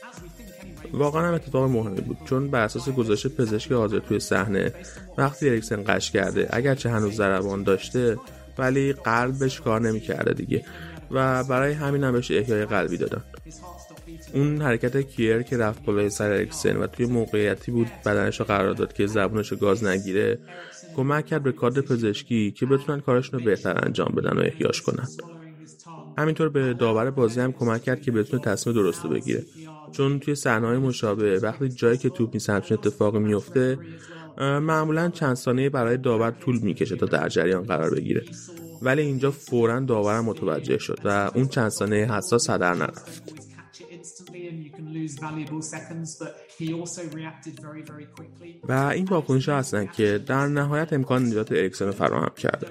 واقعا 0.93 1.29
هم 1.29 1.35
اتفاق 1.35 1.71
مهمی 1.71 2.01
بود 2.01 2.19
چون 2.25 2.51
بر 2.51 2.65
اساس 2.65 2.89
گزارش 2.89 3.27
پزشک 3.27 3.73
حاضر 3.73 3.99
توی 3.99 4.21
صحنه 4.21 4.75
وقتی 5.19 5.49
اریکسن 5.49 5.85
قش 5.87 6.11
کرده 6.11 6.49
اگرچه 6.51 6.91
هنوز 6.91 7.15
ضربان 7.15 7.63
داشته 7.63 8.17
ولی 8.59 8.93
قلبش 8.93 9.61
کار 9.61 9.81
نمی‌کرده 9.81 10.33
دیگه. 10.33 10.65
و 11.11 11.45
برای 11.45 11.73
همین 11.73 12.05
هم 12.05 12.13
بهش 12.13 12.31
احیای 12.31 12.67
قلبی 12.67 12.97
دادن. 12.97 13.25
اون 14.35 14.63
حرکت 14.63 14.97
کیر 14.97 15.43
که 15.43 15.57
رفت 15.57 15.85
بالای 15.85 16.11
سر 16.11 16.31
اریکسن 16.31 16.77
و 16.77 16.87
توی 16.87 17.07
موقعیتی 17.07 17.73
بود 17.73 17.91
بدنش 18.07 18.41
رو 18.41 18.47
قرار 18.47 18.73
داد 18.75 18.93
که 18.93 19.07
زبونش 19.07 19.53
گاز 19.53 19.85
نگیره 19.85 20.39
کمک 20.97 21.27
کرد 21.27 21.43
به 21.43 21.53
کادر 21.53 21.81
پزشکی 21.81 22.51
که 22.51 22.67
بتونن 22.67 23.01
کارشون 23.01 23.39
رو 23.39 23.45
بهتر 23.45 23.85
انجام 23.87 24.15
بدن 24.17 24.39
و 24.39 24.41
احیاش 24.41 24.83
کنن. 24.83 25.09
همینطور 26.19 26.49
به 26.49 26.75
داور 26.75 27.11
بازی 27.11 27.41
هم 27.41 27.53
کمک 27.53 27.83
کرد 27.83 28.01
که 28.01 28.13
بتونه 28.13 28.43
تصمیم 28.43 28.77
درست 28.77 29.07
بگیره. 29.07 29.43
چون 29.93 30.19
توی 30.21 30.35
صحنه‌های 30.35 30.79
مشابه 30.79 31.39
وقتی 31.39 31.69
جایی 31.69 31.99
که 31.99 32.09
توپ 32.09 32.31
نیست 32.35 32.51
اتفاقی 32.51 33.19
میفته 33.19 33.79
معمولا 34.39 35.09
چند 35.09 35.35
ثانیه 35.37 35.71
برای 35.71 35.97
داور 35.97 36.31
طول 36.31 36.59
می‌کشه 36.59 36.97
تا 36.97 37.07
در 37.07 37.29
جریان 37.29 37.63
قرار 37.63 37.95
بگیره. 37.95 38.25
ولی 38.83 39.03
اینجا 39.03 39.31
فورا 39.31 39.81
داورم 39.81 40.25
متوجه 40.25 40.79
شد 40.79 40.99
و 41.05 41.31
اون 41.35 41.49
چند 41.49 41.69
ثانیه 41.69 42.13
حساس 42.13 42.51
هدر 42.51 42.75
نرفت. 42.75 43.33
و 48.69 48.73
این 48.73 49.05
واکنش 49.05 49.49
هستن 49.49 49.87
که 49.87 50.21
در 50.27 50.47
نهایت 50.47 50.93
امکان 50.93 51.27
نجات 51.27 51.53
اریکسن 51.53 51.91
فراهم 51.91 52.33
کردن 52.37 52.69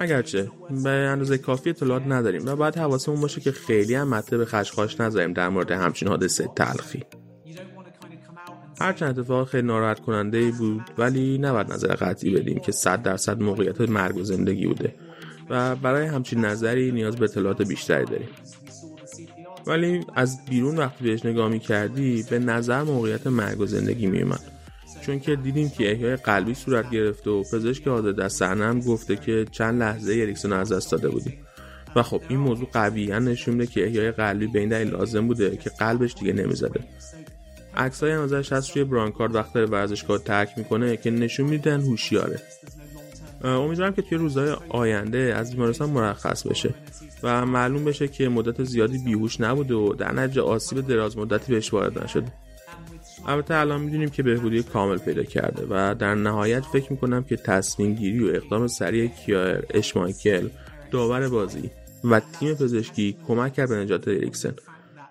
اگرچه 0.00 0.50
به 0.84 0.90
اندازه 0.90 1.38
کافی 1.38 1.70
اطلاعات 1.70 2.02
نداریم 2.06 2.46
و 2.46 2.56
باید 2.56 2.76
حواسمون 2.76 3.20
باشه 3.20 3.40
که 3.40 3.52
خیلی 3.52 3.94
هم 3.94 4.08
مطلب 4.08 4.38
به 4.38 4.46
خشخاش 4.46 5.00
نذاریم 5.00 5.32
در 5.32 5.48
مورد 5.48 5.70
همچین 5.70 6.08
حادثه 6.08 6.48
تلخی. 6.56 7.04
هرچند 8.80 9.18
اتفاق 9.18 9.48
خیلی 9.48 9.66
ناراحت 9.66 10.00
کننده 10.00 10.38
ای 10.38 10.50
بود 10.50 10.82
ولی 10.98 11.38
نباید 11.38 11.72
نظر 11.72 11.94
قطعی 11.94 12.30
بدیم 12.30 12.58
که 12.58 12.72
صد 12.72 13.02
درصد 13.02 13.42
موقعیت 13.42 13.80
مرگ 13.80 14.16
و 14.16 14.22
زندگی 14.22 14.66
بوده 14.66 14.94
و 15.50 15.76
برای 15.76 16.06
همچین 16.06 16.44
نظری 16.44 16.92
نیاز 16.92 17.16
به 17.16 17.24
اطلاعات 17.24 17.62
بیشتری 17.62 18.04
داریم. 18.04 18.28
ولی 19.66 20.04
از 20.14 20.44
بیرون 20.44 20.76
وقتی 20.76 21.04
بهش 21.04 21.24
نگاه 21.24 21.48
می 21.48 21.60
کردی 21.60 22.24
به 22.30 22.38
نظر 22.38 22.82
موقعیت 22.82 23.26
مرگ 23.26 23.60
و 23.60 23.66
زندگی 23.66 24.06
می 24.06 24.24
چون 25.10 25.20
که 25.20 25.36
دیدیم 25.36 25.70
که 25.70 25.90
احیای 25.90 26.16
قلبی 26.16 26.54
صورت 26.54 26.90
گرفته 26.90 27.30
و 27.30 27.42
پزشک 27.42 27.88
حاضر 27.88 28.12
در 28.12 28.28
صحنه 28.28 28.64
هم 28.64 28.80
گفته 28.80 29.16
که 29.16 29.46
چند 29.50 29.82
لحظه 29.82 30.12
اریکسون 30.12 30.52
از 30.52 30.72
دست 30.72 30.92
داده 30.92 31.08
بودیم. 31.08 31.38
و 31.96 32.02
خب 32.02 32.22
این 32.28 32.38
موضوع 32.38 32.68
قویا 32.72 33.18
نشون 33.18 33.54
میده 33.54 33.66
که 33.66 33.84
احیای 33.84 34.10
قلبی 34.10 34.46
به 34.46 34.58
این 34.58 34.68
دلیل 34.68 34.88
لازم 34.88 35.26
بوده 35.26 35.56
که 35.56 35.70
قلبش 35.70 36.14
دیگه 36.14 36.32
نمی‌زده. 36.32 36.80
عکسای 37.76 38.12
هم 38.12 38.20
ازش 38.20 38.52
هست 38.52 38.76
روی 38.76 38.84
برانکارد 38.84 39.34
وقتی 39.34 39.58
ورزشگاه 39.58 40.18
ترک 40.18 40.50
می‌کنه 40.56 40.96
که 40.96 41.10
نشون 41.10 41.46
میدن 41.46 41.80
هوشیاره. 41.80 42.40
امیدوارم 43.44 43.92
که 43.92 44.02
توی 44.02 44.18
روزهای 44.18 44.56
آینده 44.68 45.34
از 45.36 45.50
بیمارستان 45.52 45.90
مرخص 45.90 46.46
بشه 46.46 46.74
و 47.22 47.46
معلوم 47.46 47.84
بشه 47.84 48.08
که 48.08 48.28
مدت 48.28 48.64
زیادی 48.64 48.98
بیهوش 48.98 49.40
نبوده 49.40 49.74
و 49.74 49.94
در 49.94 50.12
نتیجه 50.12 50.42
آسیب 50.42 50.86
دراز 50.86 51.18
مدتی 51.18 51.52
بهش 51.52 51.72
وارد 51.72 52.04
نشده. 52.04 52.32
البته 53.26 53.54
الان 53.54 53.80
می‌دونیم 53.80 54.08
که 54.08 54.22
بهبودی 54.22 54.62
کامل 54.62 54.98
پیدا 54.98 55.22
کرده 55.22 55.66
و 55.70 55.94
در 55.94 56.14
نهایت 56.14 56.64
فکر 56.64 56.92
می‌کنم 56.92 57.24
که 57.24 57.36
تصمیم 57.36 57.94
گیری 57.94 58.24
و 58.24 58.34
اقدام 58.34 58.66
سریع 58.66 59.06
کیایر 59.06 59.62
اشمایکل 59.70 60.48
داور 60.90 61.28
بازی 61.28 61.70
و 62.04 62.20
تیم 62.20 62.54
پزشکی 62.54 63.16
کمک 63.28 63.52
کرد 63.52 63.68
به 63.68 63.76
نجات 63.76 64.08
اریکسن. 64.08 64.54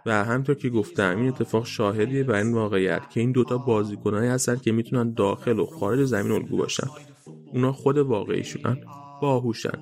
و 0.06 0.24
همطور 0.24 0.56
که 0.56 0.70
گفتم 0.70 1.18
این 1.18 1.28
اتفاق 1.28 1.66
شاهدیه 1.66 2.24
بر 2.24 2.36
این 2.36 2.54
واقعیت 2.54 3.10
که 3.10 3.20
این 3.20 3.32
دوتا 3.32 3.58
بازیکنایی 3.58 4.30
هستن 4.30 4.56
که 4.56 4.72
می‌تونن 4.72 5.14
داخل 5.14 5.60
و 5.60 5.66
خارج 5.66 6.06
زمین 6.06 6.32
الگو 6.32 6.58
باشن. 6.58 6.88
اونا 7.54 7.72
خود 7.72 7.98
واقعیشونن 7.98 8.78
باهوشن. 9.22 9.80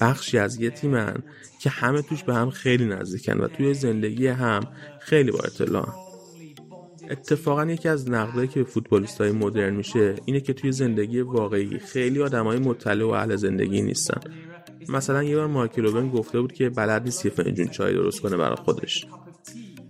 بخشی 0.00 0.38
از 0.38 0.60
یه 0.60 0.70
تیمن 0.70 1.22
که 1.60 1.70
همه 1.70 2.02
توش 2.02 2.24
به 2.24 2.34
هم 2.34 2.50
خیلی 2.50 2.84
نزدیکن 2.84 3.40
و 3.40 3.48
توی 3.48 3.74
زندگی 3.74 4.26
هم 4.26 4.60
خیلی 5.00 5.30
با 5.30 5.38
اطلاعن. 5.38 6.09
اتفاقا 7.10 7.64
یکی 7.64 7.88
از 7.88 8.10
نقدایی 8.10 8.48
که 8.48 8.64
فوتبالیست 8.64 9.20
های 9.20 9.32
مدرن 9.32 9.74
میشه 9.74 10.14
اینه 10.24 10.40
که 10.40 10.52
توی 10.52 10.72
زندگی 10.72 11.20
واقعی 11.20 11.78
خیلی 11.78 12.22
آدم 12.22 12.44
های 12.44 12.58
مطلع 12.58 13.04
و 13.04 13.08
اهل 13.08 13.36
زندگی 13.36 13.82
نیستن. 13.82 14.20
مثلا 14.88 15.22
یه 15.22 15.36
بار 15.36 15.46
مایکل 15.46 16.08
گفته 16.08 16.40
بود 16.40 16.52
که 16.52 16.70
بلد 16.70 17.04
نیست 17.04 17.24
یه 17.24 17.30
فنجون 17.30 17.68
چای 17.68 17.94
درست 17.94 18.20
کنه 18.20 18.36
برای 18.36 18.56
خودش. 18.56 19.06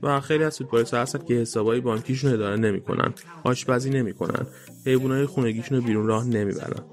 و 0.03 0.21
خیلی 0.21 0.45
از 0.45 0.59
فوتبالیست‌ها 0.59 1.01
هستن 1.01 1.19
که 1.25 1.35
حسابای 1.35 1.81
بانکیشون 1.81 2.33
اداره 2.33 2.57
نمی‌کنن 2.57 3.15
آشپزی 3.45 3.91
نمی‌کنن 3.91 4.47
حیوانای 4.87 5.27
خونگیشون 5.27 5.79
رو 5.79 5.85
بیرون 5.85 6.07
راه 6.07 6.27
نمی‌برن. 6.27 6.85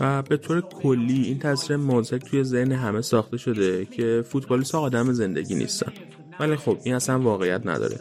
و 0.00 0.22
به 0.22 0.36
طور 0.36 0.60
کلی 0.60 1.22
این 1.22 1.38
تصویر 1.38 1.76
مازک 1.76 2.24
توی 2.24 2.44
ذهن 2.44 2.72
همه 2.72 3.00
ساخته 3.00 3.36
شده 3.36 3.84
که 3.84 4.24
فوتبالیست 4.28 4.74
آدم 4.74 5.12
زندگی 5.12 5.54
نیستن. 5.54 5.92
ولی 6.40 6.56
خب 6.56 6.78
این 6.84 6.94
اصلا 6.94 7.18
واقعیت 7.18 7.66
نداره. 7.66 7.96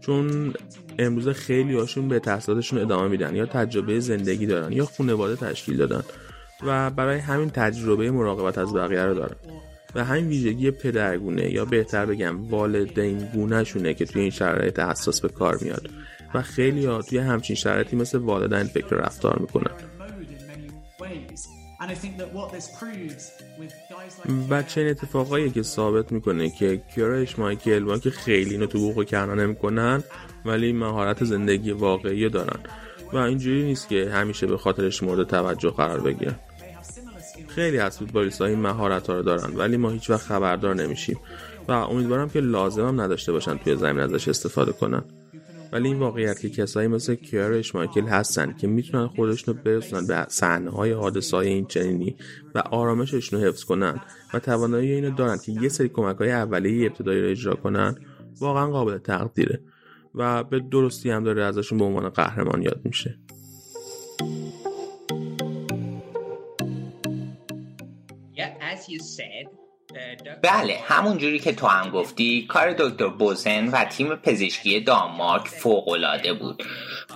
چون 0.00 0.54
امروز 0.98 1.28
خیلی 1.28 1.78
هاشون 1.78 2.08
به 2.08 2.18
تحصیلاتشون 2.18 2.78
ادامه 2.78 3.08
میدن 3.08 3.36
یا 3.36 3.46
تجربه 3.46 4.00
زندگی 4.00 4.46
دارن 4.46 4.72
یا 4.72 4.84
خانواده 4.84 5.36
تشکیل 5.36 5.76
دادن 5.76 6.02
و 6.66 6.90
برای 6.90 7.18
همین 7.18 7.50
تجربه 7.50 8.10
مراقبت 8.10 8.58
از 8.58 8.74
بقیه 8.74 9.04
رو 9.04 9.14
دارن. 9.14 9.36
و 9.94 10.04
همین 10.04 10.28
ویژگی 10.28 10.70
پدرگونه 10.70 11.52
یا 11.52 11.64
بهتر 11.64 12.06
بگم 12.06 12.48
والدین 12.48 13.18
گونه 13.34 13.94
که 13.94 14.04
توی 14.04 14.22
این 14.22 14.30
شرایط 14.30 14.78
حساس 14.78 15.20
به 15.20 15.28
کار 15.28 15.58
میاد. 15.60 15.90
و 16.34 16.42
خیلی 16.42 16.86
ها 16.86 17.02
توی 17.02 17.18
همچین 17.18 17.56
شرایطی 17.56 17.96
مثل 17.96 18.18
والدین 18.18 18.62
فکر 18.62 18.96
رفتار 18.96 19.38
می‌کنن. 19.38 19.70
و 24.50 24.62
چه 24.62 24.80
اتفاقایی 24.80 25.50
که 25.50 25.62
ثابت 25.62 26.12
می‌کنه 26.12 26.50
که 26.50 26.82
کیارش 26.94 27.38
مایکل 27.38 27.84
با 27.84 27.98
که 27.98 28.10
خیلی 28.10 28.50
اینو 28.50 28.66
تو 28.66 28.78
بوق 28.78 29.04
کنا 29.04 29.34
نمی‌کنن 29.34 30.02
ولی 30.44 30.72
مهارت 30.72 31.24
زندگی 31.24 31.70
واقعی 31.70 32.28
دارن. 32.28 32.60
و 33.12 33.16
اینجوری 33.16 33.62
نیست 33.62 33.88
که 33.88 34.10
همیشه 34.10 34.46
به 34.46 34.58
خاطرش 34.58 35.02
مورد 35.02 35.26
توجه 35.28 35.70
قرار 35.70 36.00
بگیرن 36.00 36.34
خیلی 37.48 37.78
از 37.78 37.98
فوتبالیست 37.98 38.40
ها 38.40 38.46
این 38.46 38.58
مهارت 38.58 39.06
ها 39.06 39.16
رو 39.16 39.22
دارن 39.22 39.56
ولی 39.56 39.76
ما 39.76 39.90
هیچ 39.90 40.10
وقت 40.10 40.20
خبردار 40.20 40.74
نمیشیم. 40.74 41.18
و 41.68 41.72
امیدوارم 41.72 42.30
که 42.30 42.40
لازم 42.40 42.88
هم 42.88 43.00
نداشته 43.00 43.32
باشن 43.32 43.58
توی 43.58 43.76
زمین 43.76 44.00
ازش 44.00 44.28
استفاده 44.28 44.72
کنن. 44.72 45.02
ولی 45.72 45.88
این 45.88 45.98
واقعیت 45.98 46.40
که 46.40 46.50
کسایی 46.50 46.88
مثل 46.88 47.14
کیار 47.14 47.52
اشمایکل 47.52 48.04
هستن 48.04 48.52
که 48.52 48.66
می‌تونن 48.66 49.06
خودشون 49.06 49.54
رو 49.54 49.62
برسونن 49.62 50.06
به 50.06 50.26
صحنه 50.28 50.70
های 50.70 50.92
حادثه 50.92 51.36
های 51.36 51.48
این 51.48 51.66
چنینی 51.66 52.16
و 52.54 52.58
آرامششون 52.58 53.40
رو 53.40 53.46
حفظ 53.46 53.64
کنن 53.64 54.00
و 54.34 54.38
توانایی 54.38 54.92
اینو 54.92 55.10
دارن 55.10 55.38
که 55.38 55.52
یه 55.52 55.68
سری 55.68 55.88
کمک 55.88 56.16
های 56.16 56.30
اولیه 56.30 56.86
ابتدایی 56.86 57.22
رو 57.22 57.28
اجرا 57.28 57.54
کنن 57.54 57.94
واقعا 58.40 58.66
قابل 58.70 58.98
تقدیره 58.98 59.60
و 60.14 60.44
به 60.44 60.60
درستی 60.60 61.10
هم 61.10 61.24
داره 61.24 61.44
ازشون 61.44 61.78
به 61.78 61.84
عنوان 61.84 62.08
قهرمان 62.08 62.62
یاد 62.62 62.80
میشه. 62.84 63.18
بله 70.42 70.78
همون 70.84 71.18
جوری 71.18 71.38
که 71.38 71.52
تو 71.52 71.66
هم 71.66 71.90
گفتی 71.90 72.46
کار 72.48 72.72
دکتر 72.72 73.08
بوزن 73.08 73.68
و 73.68 73.84
تیم 73.84 74.16
پزشکی 74.16 74.80
دانمارک 74.80 75.48
فوقالعاده 75.48 76.32
بود. 76.32 76.62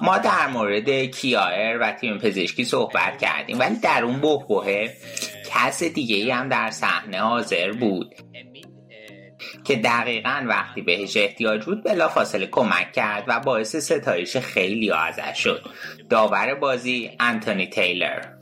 ما 0.03 0.19
در 0.19 0.47
مورد 0.47 0.91
کیایر 0.91 1.79
و 1.79 1.93
تیم 1.93 2.19
پزشکی 2.19 2.65
صحبت 2.65 3.19
کردیم 3.19 3.59
ولی 3.59 3.77
در 3.77 4.05
اون 4.05 4.21
بحبوه 4.21 4.89
کس 5.51 5.83
دیگه 5.83 6.17
ای 6.17 6.31
هم 6.31 6.49
در 6.49 6.71
صحنه 6.71 7.21
حاضر 7.21 7.73
بود 7.73 8.15
که 9.65 9.77
دقیقا 9.77 10.45
وقتی 10.49 10.83
بهش 10.83 11.17
احتیاج 11.17 11.65
بود 11.65 11.85
بلا 11.85 12.09
فاصله 12.09 12.47
کمک 12.47 12.93
کرد 12.93 13.25
و 13.27 13.41
باعث 13.41 13.77
ستایش 13.77 14.37
خیلی 14.37 14.93
ازش 14.93 15.39
شد. 15.39 15.67
داور 16.11 16.55
بازی 16.55 17.11
انتونی 17.21 17.67
تیلر. 17.67 18.36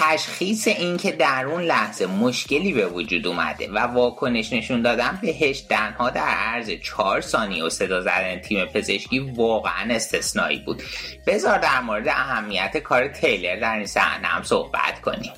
تشخیص 0.00 0.68
اینکه 0.68 1.12
در 1.12 1.46
اون 1.46 1.62
لحظه 1.62 2.06
مشکلی 2.06 2.72
به 2.72 2.86
وجود 2.86 3.26
اومده 3.26 3.70
و 3.72 3.78
واکنش 3.78 4.52
نشون 4.52 4.82
دادن 4.82 5.18
بهش 5.22 5.64
دنها 5.70 6.10
در 6.10 6.20
عرض 6.20 6.70
چهار 6.70 7.20
ثانیه 7.20 7.64
و 7.64 7.70
صدا 7.70 8.00
زدن 8.00 8.38
تیم 8.38 8.64
پزشکی 8.64 9.18
واقعا 9.18 9.94
استثنایی 9.94 10.58
بود. 10.58 10.82
بذار 11.26 11.58
در 11.58 11.80
مورد 11.80 12.08
اهمیت 12.08 12.76
کار 12.76 13.08
تیلر 13.08 13.60
در 13.60 13.76
این 13.76 13.86
صحنه 13.86 14.26
هم 14.26 14.42
صحبت 14.42 15.00
کنیم. 15.02 15.32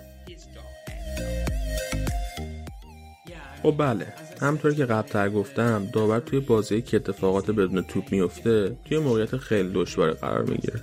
خب 3.62 3.74
بله 3.78 4.06
همطور 4.40 4.74
که 4.74 4.86
قبلتر 4.86 5.28
گفتم 5.28 5.88
داور 5.92 6.20
توی 6.20 6.40
بازی 6.40 6.82
که 6.82 6.96
اتفاقات 6.96 7.50
بدون 7.50 7.82
توپ 7.82 8.12
میفته 8.12 8.76
توی 8.84 8.98
موقعیت 8.98 9.36
خیلی 9.36 9.70
دشواری 9.74 10.12
قرار 10.12 10.42
می‌گیره. 10.42 10.80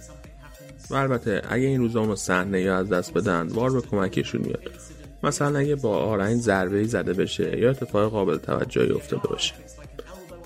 و 0.90 0.96
البته 0.96 1.42
اگه 1.50 1.66
این 1.68 1.80
روزا 1.82 2.16
صحنه 2.16 2.62
یا 2.62 2.78
از 2.78 2.90
دست 2.90 3.14
بدن 3.14 3.48
وار 3.48 3.72
به 3.72 3.82
کمکشون 3.82 4.42
میاد. 4.42 4.72
مثلا 5.24 5.60
اگه 5.60 5.76
با 5.76 5.98
آرنج 5.98 6.42
ضربه 6.42 6.84
زده 6.84 7.14
بشه 7.14 7.60
یا 7.60 7.70
اتفاق 7.70 8.12
قابل 8.12 8.38
توجهی 8.38 8.92
افتاده 8.92 9.28
باشه. 9.28 9.54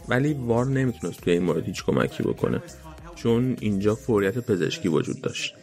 ولی 0.10 0.34
وار 0.34 0.66
نمی‌تونست 0.66 1.22
توی 1.22 1.34
این 1.34 1.44
مورد 1.44 1.66
هیچ 1.66 1.86
کمکی 1.86 2.24
بکنه 2.24 2.62
چون 3.16 3.58
اینجا 3.60 3.96
فوریت 3.96 4.38
پزشکی 4.38 4.90
وجود 4.90 5.22
داشت. 5.22 5.56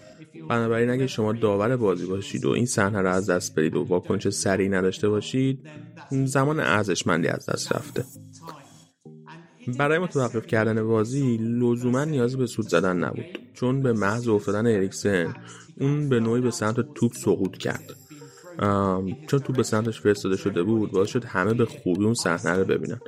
بنابراین 0.48 0.90
اگه 0.90 1.06
شما 1.06 1.32
داور 1.32 1.76
بازی 1.76 2.06
باشید 2.06 2.44
و 2.44 2.50
این 2.50 2.66
صحنه 2.66 3.00
رو 3.00 3.08
از 3.08 3.30
دست 3.30 3.54
برید 3.54 3.76
و 3.76 3.82
واکنش 3.82 4.28
سریع 4.28 4.68
نداشته 4.68 5.08
باشید 5.08 5.58
زمان 6.10 6.60
ارزشمندی 6.60 7.28
از 7.28 7.46
دست 7.46 7.72
رفته. 7.72 8.04
برای 9.76 9.98
متوقف 9.98 10.46
کردن 10.46 10.82
بازی 10.82 11.36
لزوما 11.36 12.04
نیاز 12.04 12.36
به 12.36 12.46
سود 12.46 12.68
زدن 12.68 12.96
نبود 12.96 13.38
چون 13.54 13.82
به 13.82 13.92
محض 13.92 14.28
افتادن 14.28 14.66
اریکسن 14.66 15.34
اون 15.80 16.08
به 16.08 16.20
نوعی 16.20 16.40
به 16.40 16.50
سمت 16.50 16.94
توپ 16.94 17.12
سقوط 17.14 17.56
کرد. 17.56 17.94
چون 19.26 19.40
توپ 19.40 19.56
به 19.56 19.62
سمتش 19.62 20.00
فرستاده 20.00 20.36
شده 20.36 20.62
بود 20.62 20.92
باعث 20.92 21.08
شد 21.08 21.24
همه 21.24 21.54
به 21.54 21.66
خوبی 21.66 22.04
اون 22.04 22.14
صحنه 22.14 22.52
رو 22.52 22.64
ببینن. 22.64 23.00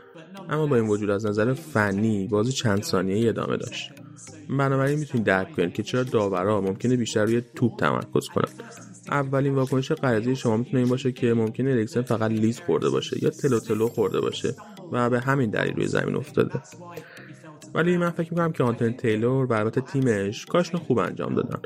اما 0.49 0.67
با 0.67 0.77
این 0.77 0.89
وجود 0.89 1.11
از 1.11 1.27
نظر 1.27 1.55
فنی 1.55 2.29
بازی 2.29 2.53
چند 2.53 2.83
ثانیه 2.83 3.29
ادامه 3.29 3.57
داشت. 3.57 3.91
بنابراین 4.59 4.99
می‌تونید 4.99 5.27
درک 5.27 5.53
کنید 5.57 5.73
که 5.73 5.83
چرا 5.83 6.03
داورا 6.03 6.61
ممکنه 6.61 6.97
بیشتر 6.97 7.25
روی 7.25 7.43
توپ 7.55 7.79
تمرکز 7.79 8.29
کنند. 8.35 8.63
اولین 9.11 9.55
واکنش 9.55 9.93
غریزی 9.93 10.37
شما 10.37 10.57
می‌تونه 10.57 10.79
این 10.79 10.89
باشه 10.89 11.13
که 11.13 11.35
ممکنه 11.35 11.71
اریکسن 11.71 12.03
فقط 12.03 12.31
لیز 12.31 12.61
خورده 12.61 12.91
باشه 12.91 13.25
یا 13.25 13.31
تلو 13.31 13.61
تلو 13.61 13.89
خورده 13.89 14.21
باشه. 14.21 14.55
و 14.93 15.11
به 15.11 15.21
همین 15.21 15.51
دلیل 15.51 15.75
روی 15.75 15.87
زمین 15.87 16.17
افتاده. 16.17 16.61
ولی 17.75 17.97
من 17.97 18.11
فکر 18.11 18.31
می‌کنم 18.31 18.53
که 18.53 18.63
آنتون 18.63 18.93
تیلور 18.93 19.47
و 19.47 19.53
البته 19.53 19.81
تیمش 19.81 20.47
کارشون 20.47 20.81
خوب 20.81 20.99
انجام 20.99 21.35
دادن. 21.35 21.59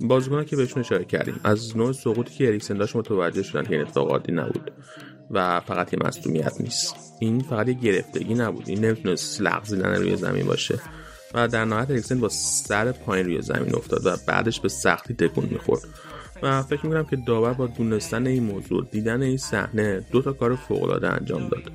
بازیکنان 0.00 0.44
که 0.44 0.56
بهشون 0.56 0.80
اشاره 0.80 1.04
کردیم 1.04 1.40
از 1.44 1.76
نوع 1.76 1.92
سقوطی 1.92 2.34
که 2.34 2.48
اریکسن 2.48 2.74
داشت 2.74 2.96
متوجه 2.96 3.42
شدن 3.42 3.62
که 3.62 3.72
این 3.72 3.80
اتفاق 3.80 4.10
عادی 4.10 4.32
نبود 4.32 4.72
و 5.30 5.60
فقط 5.60 5.92
یه 5.92 5.98
مصدومیت 6.04 6.60
نیست. 6.60 6.96
این 7.20 7.40
فقط 7.40 7.68
یه 7.68 7.74
گرفتگی 7.74 8.34
نبود. 8.34 8.68
این 8.68 8.84
نمی‌تونست 8.84 9.40
لغزیدن 9.40 9.94
روی 9.94 10.16
زمین 10.16 10.46
باشه. 10.46 10.80
و 11.34 11.48
در 11.48 11.64
نهایت 11.64 11.90
اریکسن 11.90 12.20
با 12.20 12.28
سر 12.28 12.92
پایین 12.92 13.26
روی 13.26 13.42
زمین 13.42 13.74
افتاد 13.74 14.06
و 14.06 14.16
بعدش 14.26 14.60
به 14.60 14.68
سختی 14.68 15.14
تکون 15.14 15.44
می‌خورد. 15.50 15.82
و 16.42 16.62
فکر 16.62 16.86
می‌کنم 16.86 17.04
که 17.04 17.16
داور 17.16 17.52
با 17.52 17.66
دونستن 17.66 18.26
این 18.26 18.42
موضوع 18.42 18.86
دیدن 18.90 19.22
این 19.22 19.36
صحنه 19.36 20.00
دو 20.12 20.22
تا 20.22 20.32
کار 20.32 20.56
فوق 20.56 21.04
انجام 21.04 21.48
داد. 21.48 21.72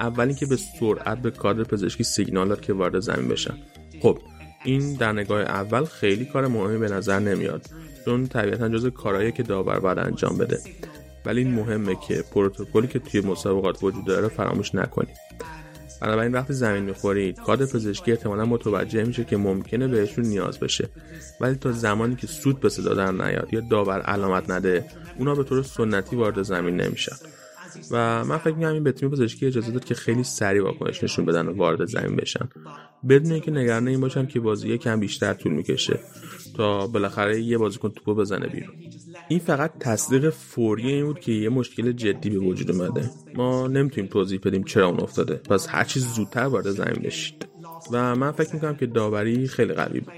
اول 0.00 0.32
که 0.32 0.46
به 0.46 0.56
سرعت 0.56 1.18
به 1.18 1.30
کادر 1.30 1.64
پزشکی 1.64 2.04
سیگنال 2.04 2.48
داد 2.48 2.60
که 2.60 2.72
وارد 2.72 2.98
زمین 3.00 3.28
بشن. 3.28 3.54
خب 4.02 4.18
این 4.64 4.94
در 4.94 5.12
نگاه 5.12 5.40
اول 5.40 5.84
خیلی 5.84 6.24
کار 6.24 6.46
مهمی 6.46 6.78
به 6.78 6.88
نظر 6.88 7.18
نمیاد 7.18 7.66
چون 8.04 8.26
طبیعتا 8.26 8.68
جز 8.68 8.86
کارهایی 8.86 9.32
که 9.32 9.42
داور 9.42 9.78
باید 9.78 9.98
انجام 9.98 10.38
بده. 10.38 10.58
ولی 11.26 11.40
این 11.40 11.54
مهمه 11.54 11.96
که 12.08 12.24
پروتکلی 12.34 12.86
که 12.86 12.98
توی 12.98 13.20
مسابقات 13.20 13.82
وجود 13.82 14.04
داره 14.04 14.28
فراموش 14.28 14.74
نکنید. 14.74 15.16
بنابراین 16.00 16.32
وقتی 16.32 16.52
زمین 16.52 16.84
می‌خورید 16.84 17.40
کادر 17.40 17.66
پزشکی 17.66 18.10
احتمالا 18.10 18.44
متوجه 18.44 19.04
میشه 19.04 19.24
که 19.24 19.36
ممکنه 19.36 19.88
بهشون 19.88 20.24
نیاز 20.24 20.58
بشه. 20.58 20.88
ولی 21.40 21.54
تا 21.54 21.72
زمانی 21.72 22.16
که 22.16 22.26
سود 22.26 22.60
به 22.60 22.68
صدا 22.68 22.94
در 22.94 23.12
نیاد 23.12 23.54
یا 23.54 23.60
داور 23.60 24.00
علامت 24.00 24.50
نده 24.50 24.84
اونا 25.18 25.34
به 25.34 25.44
طور 25.44 25.62
سنتی 25.62 26.16
وارد 26.16 26.42
زمین 26.42 26.76
نمیشن. 26.76 27.16
و 27.90 28.24
من 28.24 28.38
فکر 28.38 28.54
می‌کنم 28.54 28.72
این 28.72 28.84
به 28.84 28.92
تیم 28.92 29.10
پزشکی 29.10 29.46
اجازه 29.46 29.72
داد 29.72 29.84
که 29.84 29.94
خیلی 29.94 30.24
سریع 30.24 30.62
واکنش 30.62 31.04
نشون 31.04 31.24
بدن 31.24 31.46
و 31.46 31.56
وارد 31.56 31.84
زمین 31.84 32.16
بشن. 32.16 32.48
بدون 33.08 33.32
اینکه 33.32 33.50
نگران 33.50 33.88
این 33.88 34.00
باشن 34.00 34.26
که 34.26 34.40
بازی 34.40 34.68
یکم 34.68 35.00
بیشتر 35.00 35.34
طول 35.34 35.52
می‌کشه 35.52 35.98
تا 36.56 36.86
بالاخره 36.86 37.40
یه 37.40 37.58
بازیکن 37.58 37.88
توپو 37.88 38.14
بزنه 38.14 38.46
بیرون. 38.46 38.74
این 39.28 39.38
فقط 39.38 39.72
تصدیق 39.80 40.30
فوری 40.30 40.92
این 40.92 41.06
بود 41.06 41.20
که 41.20 41.32
یه 41.32 41.48
مشکل 41.48 41.92
جدی 41.92 42.30
به 42.30 42.38
وجود 42.38 42.70
اومده. 42.70 43.10
ما 43.34 43.66
نمی‌تونیم 43.66 44.10
توضیح 44.10 44.40
بدیم 44.44 44.64
چرا 44.64 44.86
اون 44.86 45.00
افتاده. 45.00 45.34
پس 45.34 45.66
هر 45.70 45.84
چیز 45.84 46.06
زودتر 46.14 46.44
وارد 46.44 46.70
زمین 46.70 47.02
بشید. 47.04 47.46
و 47.92 48.14
من 48.14 48.32
فکر 48.32 48.54
می‌کنم 48.54 48.76
که 48.76 48.86
داوری 48.86 49.48
خیلی 49.48 49.72
قوی 49.72 50.00
بود. 50.00 50.12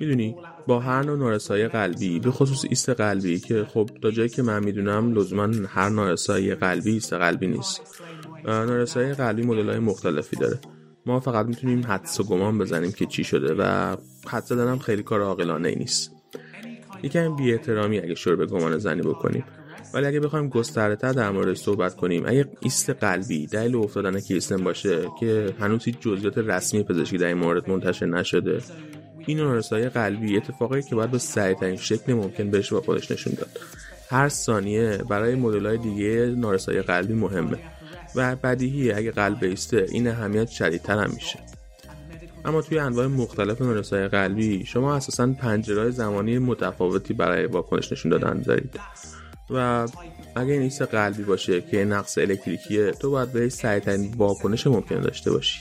می‌دونی؟ 0.00 0.36
با 0.66 0.80
هر 0.80 1.02
نوع 1.02 1.18
نارسایی 1.18 1.68
قلبی 1.68 2.20
به 2.20 2.30
خصوص 2.30 2.64
ایست 2.68 2.88
قلبی 2.88 3.40
که 3.40 3.64
خب 3.64 3.90
تا 4.02 4.10
جایی 4.10 4.28
که 4.28 4.42
من 4.42 4.64
می‌دونم 4.64 5.14
لزوما 5.14 5.48
هر 5.68 5.88
نارسایی 5.88 6.54
قلبی 6.54 6.92
ایست 6.92 7.12
قلبی 7.12 7.46
نیست. 7.46 7.80
نارسایی 8.44 9.12
قلبی 9.12 9.42
مدل 9.42 9.68
های 9.68 9.78
مختلفی 9.78 10.36
داره. 10.36 10.58
ما 11.06 11.20
فقط 11.20 11.46
می‌تونیم 11.46 11.86
حدس 11.86 12.20
و 12.20 12.24
گمان 12.24 12.58
بزنیم 12.58 12.92
که 12.92 13.06
چی 13.06 13.24
شده 13.24 13.54
و 13.54 13.96
حدس 14.26 14.48
زدن 14.48 14.78
خیلی 14.78 15.02
کار 15.02 15.22
عاقلانه 15.22 15.68
ای 15.68 15.74
نیست. 15.74 16.12
یکم 17.02 17.36
بی 17.36 17.52
احترامی 17.52 17.98
اگه 17.98 18.14
شروع 18.14 18.36
به 18.36 18.46
گمان 18.46 18.78
زنی 18.78 19.02
بکنیم. 19.02 19.44
ولی 19.94 20.06
اگه 20.06 20.20
بخوایم 20.20 20.48
گسترده 20.48 21.12
در 21.12 21.30
مورد 21.30 21.54
صحبت 21.54 21.96
کنیم 21.96 22.24
اگه 22.26 22.48
ایست 22.60 22.90
قلبی 22.90 23.46
دلیل 23.46 23.76
افتادن 23.76 24.20
کریستن 24.20 24.56
باشه 24.56 25.08
که 25.20 25.54
هنوز 25.60 25.84
هیچ 25.84 25.98
جزئیات 26.00 26.38
رسمی 26.38 26.82
پزشکی 26.82 27.18
در 27.18 27.26
این 27.26 27.38
مورد 27.38 27.70
منتشر 27.70 28.06
نشده 28.06 28.62
این 29.26 29.38
نارسایی 29.38 29.88
قلبی 29.88 30.36
اتفاقی 30.36 30.82
که 30.82 30.94
باید 30.94 31.10
به 31.10 31.18
سریعترین 31.18 31.76
شکل 31.76 32.12
ممکن 32.12 32.50
بهش 32.50 32.72
با 32.72 32.80
خودش 32.80 33.10
نشون 33.10 33.32
داد. 33.34 33.60
هر 34.10 34.28
ثانیه 34.28 34.96
برای 34.96 35.34
مدل‌های 35.34 35.78
دیگه 35.78 36.34
نارسایی 36.36 36.82
قلبی 36.82 37.14
مهمه 37.14 37.58
و 38.14 38.36
بدیهیه. 38.36 38.96
اگه 38.96 39.10
قلب 39.10 39.38
ایسته 39.42 39.86
این 39.88 40.08
اهمیت 40.08 40.48
شدیدتر 40.48 40.98
هم 40.98 41.10
میشه. 41.14 41.38
اما 42.44 42.62
توی 42.62 42.78
انواع 42.78 43.06
مختلف 43.06 43.62
نارسایی 43.62 44.08
قلبی 44.08 44.64
شما 44.66 44.96
اساسا 44.96 45.26
پنجرهای 45.26 45.92
زمانی 45.92 46.38
متفاوتی 46.38 47.14
برای 47.14 47.46
واکنش 47.46 47.92
نشون 47.92 48.10
دادن 48.10 48.40
دارید. 48.40 48.80
و 49.50 49.88
اگه 50.36 50.52
این 50.52 50.62
ایست 50.62 50.82
قلبی 50.82 51.22
باشه 51.22 51.60
که 51.60 51.84
نقص 51.84 52.18
الکتریکیه 52.18 52.90
تو 52.90 53.10
باید 53.10 53.32
به 53.32 53.48
سریعترین 53.48 54.14
واکنش 54.16 54.66
ممکن 54.66 55.00
داشته 55.00 55.30
باشی. 55.30 55.58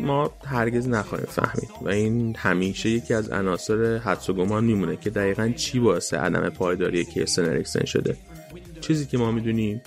ما 0.00 0.30
هرگز 0.44 0.88
نخواهیم 0.88 1.26
فهمید 1.26 1.70
و 1.82 1.88
این 1.88 2.36
همیشه 2.36 2.88
یکی 2.88 3.14
از 3.14 3.30
عناصر 3.30 3.96
حدس 3.96 4.30
و 4.30 4.32
گمان 4.32 4.64
میمونه 4.64 4.96
که 4.96 5.10
دقیقا 5.10 5.52
چی 5.56 5.80
باعث 5.80 6.14
عدم 6.14 6.48
پایداری 6.48 7.04
کیرسن 7.04 7.44
اریکسن 7.44 7.84
شده. 7.84 8.16
چیزی 8.80 9.06
که 9.06 9.18
ما 9.18 9.32
می‌دونیم 9.32 9.80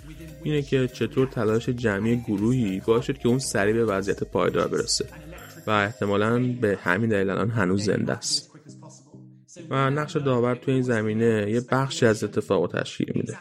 اینه 0.44 0.62
که 0.62 0.88
چطور 0.88 1.28
تلاش 1.28 1.70
جمعی 1.70 2.18
گروهی 2.18 2.82
باعث 2.86 3.06
شد 3.06 3.18
که 3.18 3.28
اون 3.28 3.40
سریع 3.40 3.74
به 3.74 3.86
وضعیت 3.86 4.24
پایدار 4.24 4.68
برسه 4.68 5.06
و 5.68 5.72
احتمالا 5.72 6.40
به 6.62 6.80
همین 6.84 7.10
دلیل 7.10 7.30
الان 7.30 7.50
هنوز 7.50 7.84
زنده 7.84 8.14
است. 8.14 8.52
و 9.70 9.90
نقش 9.90 10.16
داور 10.16 10.56
تو 10.56 10.72
این 10.72 10.82
زمینه 10.82 11.52
یه 11.52 11.62
بخشی 11.72 12.06
از 12.06 12.24
اتفاق 12.24 12.72
تشکیل 12.82 13.12
میده. 13.16 13.38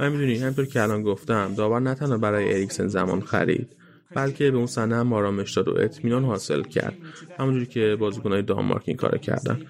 و 0.00 0.10
می‌دونی 0.10 0.38
همینطور 0.38 0.66
که 0.66 0.82
الان 0.82 1.02
گفتم 1.02 1.54
داور 1.54 1.80
نه 1.80 1.94
تنها 1.94 2.18
برای 2.18 2.54
اریکسن 2.54 2.86
زمان 2.88 3.20
خرید 3.20 3.68
بلکه 4.14 4.50
به 4.50 4.56
اون 4.56 4.66
صحنه 4.66 4.96
هم 4.96 5.12
آرامش 5.12 5.52
داد 5.52 5.68
و 5.68 5.74
اطمینان 5.78 6.24
حاصل 6.24 6.62
کرد. 6.62 6.96
همونجوری 7.38 7.66
که 7.66 7.96
بازیکنهای 8.00 8.42
دانمارک 8.42 8.82
این 8.84 8.96
کار 8.96 9.18
کردن. 9.18 9.60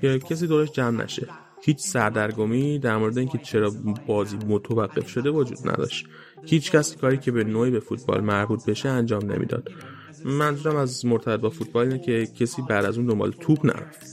که 0.00 0.18
کسی 0.18 0.46
دورش 0.46 0.72
جمع 0.72 1.04
نشه. 1.04 1.28
هیچ 1.62 1.78
سردرگمی 1.80 2.78
در 2.78 2.96
مورد 2.96 3.18
اینکه 3.18 3.38
چرا 3.38 3.72
بازی 4.06 4.36
متوقف 4.36 5.08
شده 5.08 5.30
وجود 5.30 5.58
نداشت. 5.64 6.06
هیچ 6.44 6.70
کسی 6.70 6.96
کاری 6.96 7.18
که 7.18 7.32
به 7.32 7.44
نوعی 7.44 7.70
به 7.70 7.80
فوتبال 7.80 8.20
مربوط 8.20 8.64
بشه 8.66 8.88
انجام 8.88 9.32
نمی‌داد. 9.32 9.68
منظورم 10.24 10.76
از 10.76 11.06
مرتبط 11.06 11.40
با 11.40 11.50
فوتبال 11.50 11.86
اینه 11.86 11.98
که 11.98 12.26
کسی 12.26 12.62
بعد 12.62 12.84
از 12.84 12.98
اون 12.98 13.06
دنبال 13.06 13.30
توپ 13.30 13.66
نرفت. 13.66 14.06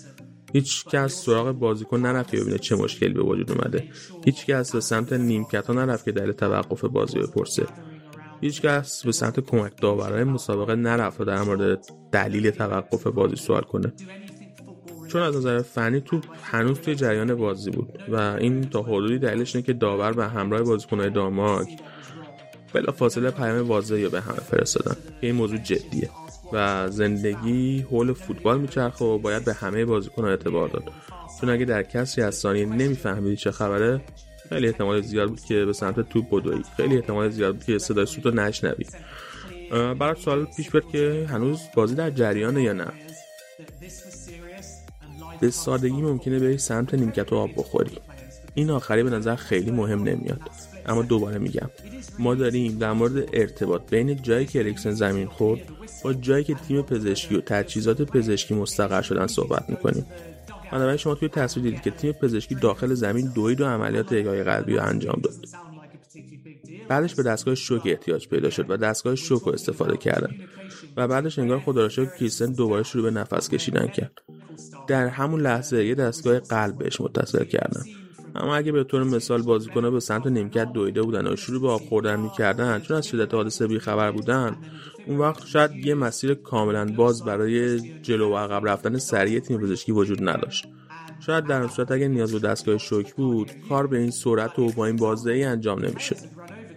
هیچ 0.54 0.86
کس 0.86 1.14
سراغ 1.14 1.52
بازیکن 1.52 2.00
نرفت 2.00 2.36
ببینه 2.36 2.58
چه 2.58 2.76
مشکلی 2.76 3.14
به 3.14 3.24
وجود 3.24 3.52
اومده. 3.52 3.90
هیچ 4.26 4.46
کس 4.46 4.72
به 4.72 4.82
سمت 4.82 5.14
نیمکت 5.14 5.68
ها 5.68 5.74
نرفت 5.74 6.06
که 6.06 6.12
دلیل 6.12 6.32
توقف 6.32 6.86
بازی 6.86 7.20
بپرسه. 7.20 7.66
هیچ 8.42 8.62
کس 8.62 9.06
به 9.06 9.12
سمت 9.12 9.40
کمک 9.40 9.82
داورای 9.82 10.24
مسابقه 10.24 10.76
نرفت 10.76 11.22
و 11.22 11.26
در 11.26 11.42
مورد 11.42 11.80
دلیل 12.12 12.52
توقف 12.52 13.08
بازی 13.08 13.36
سوال 13.36 13.62
کنه. 13.62 13.94
چون 15.08 15.22
از 15.22 15.36
نظر 15.36 15.62
فنی 15.62 16.02
توپ 16.02 16.26
هنوز 16.44 16.80
توی 16.80 16.96
جریان 16.96 17.36
بازی 17.36 17.72
بود 17.72 18.00
و 18.10 18.16
این 18.16 18.70
تا 18.70 18.82
حدودی 18.82 19.20
دلیلش 19.20 19.56
اینه 19.56 19.66
که 19.66 19.74
داور 19.74 20.14
به 20.14 20.28
همراه 20.28 20.64
بازیکنهای 20.64 21.10
داماک 21.10 21.68
بلا 22.74 22.92
فاصله 22.92 23.32
پیام 23.32 23.68
واضحی 23.68 24.10
به 24.10 24.22
همه 24.22 24.40
فرستادن. 24.40 24.96
که 25.22 25.28
این 25.28 25.36
موضوع 25.36 25.58
جدیه 25.58 26.10
و 26.54 26.90
زندگی 26.90 27.80
حول 27.80 28.14
فوتبال 28.14 28.62
میچرخه 28.62 29.06
و 29.06 29.18
باید 29.18 29.46
به 29.46 29.54
همه 29.54 29.86
بازیکنها 29.86 30.30
اعتبار 30.30 30.68
داد. 30.70 30.84
چون 31.42 31.50
اگه 31.50 31.66
در 31.66 31.84
کسی 31.84 32.22
از 32.22 32.36
ثانیه 32.36 32.66
نمیفهمیدی 32.66 33.36
چه 33.36 33.52
خبره 33.52 34.02
خیلی 34.52 34.68
احتمال 34.68 35.02
زیاد 35.02 35.30
بود 35.30 35.42
که 35.42 35.66
به 35.66 35.74
سمت 35.74 36.10
توپ 36.10 36.30
بدوی. 36.30 36.64
خیلی 36.78 36.96
احتمال 36.96 37.30
زیاد 37.30 37.56
بود 37.56 37.64
که 37.64 37.78
صدای 37.78 38.06
سوت 38.06 38.26
رو 38.26 38.32
نشنوی 38.32 38.86
برات 39.72 40.20
سوال 40.20 40.46
پیش 40.46 40.70
بیاد 40.70 40.88
که 40.92 41.28
هنوز 41.30 41.60
بازی 41.76 41.96
در 41.96 42.10
جریانه 42.10 42.64
یا 42.64 42.74
نه؟ 42.74 42.88
به 45.42 45.52
سادگی 45.52 46.02
ممکنه 46.02 46.40
بری 46.40 46.58
سمت 46.58 46.94
نیمکت 46.94 47.34
و 47.34 47.36
آب 47.36 47.50
بخوری. 47.58 47.98
این 48.54 48.70
آخری 48.70 49.04
به 49.04 49.10
نظر 49.10 49.36
خیلی 49.36 49.72
مهم 49.72 50.04
نمیاد. 50.04 50.42
اما 50.86 51.02
دوباره 51.02 51.38
میگم. 51.38 51.70
ما 52.20 52.36
داریم 52.36 52.78
در 52.78 52.92
مورد 52.92 53.30
ارتباط. 53.34 53.82
بین 53.90 54.22
جایی 54.22 54.46
که 54.46 54.60
اریکسن 54.60 54.92
زمین 54.92 55.28
خورد 55.28 55.62
با 56.04 56.14
جایی 56.14 56.44
که 56.44 56.54
تیم 56.54 56.82
پزشکی 56.82 57.36
و 57.36 57.42
تجهیزات 57.42 58.02
پزشکی 58.02 58.54
مستقر 58.54 59.02
شدن 59.02 59.28
صحبت 59.28 59.70
می‌کنیم. 59.70 60.06
بنابراین 60.72 60.98
شما 60.98 61.16
توی 61.16 61.30
تصویر 61.30 61.66
دیدید 61.66 61.82
که 61.82 61.92
تیم 61.92 62.12
پزشکی 62.12 62.56
داخل 62.56 62.94
زمین 62.94 63.32
دوید 63.36 63.62
و 63.62 63.66
عملیات 63.66 64.12
احیای 64.12 64.44
قلبی 64.44 64.74
رو 64.74 64.84
انجام 64.84 65.22
داد. 65.24 65.36
بعدش 66.88 67.16
به 67.16 67.24
دستگاه 67.24 67.56
شوک 67.56 67.82
احتیاج 67.86 68.28
پیدا 68.28 68.50
شد 68.50 68.70
و 68.70 68.78
دستگاه 68.78 69.16
شوک 69.16 69.42
رو 69.42 69.54
استفاده 69.54 69.98
کردن 69.98 70.36
و 70.98 71.08
بعدش 71.08 71.40
انگار 71.40 71.60
خدا 71.60 71.82
را 71.86 72.06
کریستن 72.06 72.54
دوباره 72.54 72.84
شروع 72.84 73.04
به 73.04 73.12
نفس 73.12 73.50
کشیدن 73.50 73.88
کرد. 73.88 74.12
در 74.88 75.08
همون 75.08 75.42
لحظه 75.42 75.86
یه 75.86 75.96
دستگاه 75.96 76.40
قلب 76.40 76.78
بهش 76.78 77.02
متصل 77.02 77.44
کردن. 77.44 77.84
اما 78.36 78.56
اگه 78.56 78.72
به 78.72 78.84
طور 78.84 79.04
مثال 79.04 79.41
بازیکن‌ها 79.41 79.91
به 79.91 80.00
سمت 80.00 80.28
نیمکت 80.28 80.74
دویده 80.74 81.02
بودن 81.02 81.28
و 81.28 81.36
شروع 81.36 81.62
به 81.62 81.70
آب 81.70 81.82
خوردن 81.82 82.20
می‌کردن 82.20 82.80
چون 82.80 82.98
از 82.98 83.08
شدت 83.08 83.34
حادثه 83.34 83.80
خبر 83.80 84.12
بودن 84.12 84.58
اون 85.08 85.17
وقت 85.17 85.46
شاید 85.46 85.72
یه 85.72 85.96
مسیر 85.96 86.34
کاملا 86.34 86.86
باز 86.86 87.24
برای 87.24 87.80
جلو 88.02 88.34
و 88.34 88.38
عقب 88.38 88.67
رفتن 88.67 88.98
سریع 88.98 89.39
تیم 89.39 89.58
پزشکی 89.58 89.91
وجود 89.91 90.30
نداشت. 90.30 90.67
شاید 91.26 91.46
در 91.46 91.67
صورت 91.67 91.91
اگه 91.91 92.08
نیاز 92.08 92.32
به 92.32 92.39
دستگاه 92.39 92.78
شوک 92.78 93.13
بود 93.13 93.52
کار 93.70 93.88
به 93.88 93.98
این 93.98 94.12
سرعت 94.12 94.60
و 94.60 94.67
با 94.67 94.86
این 94.86 94.96
بازدهی 94.96 95.44
انجام 95.44 95.86
نمیشه 95.86 96.15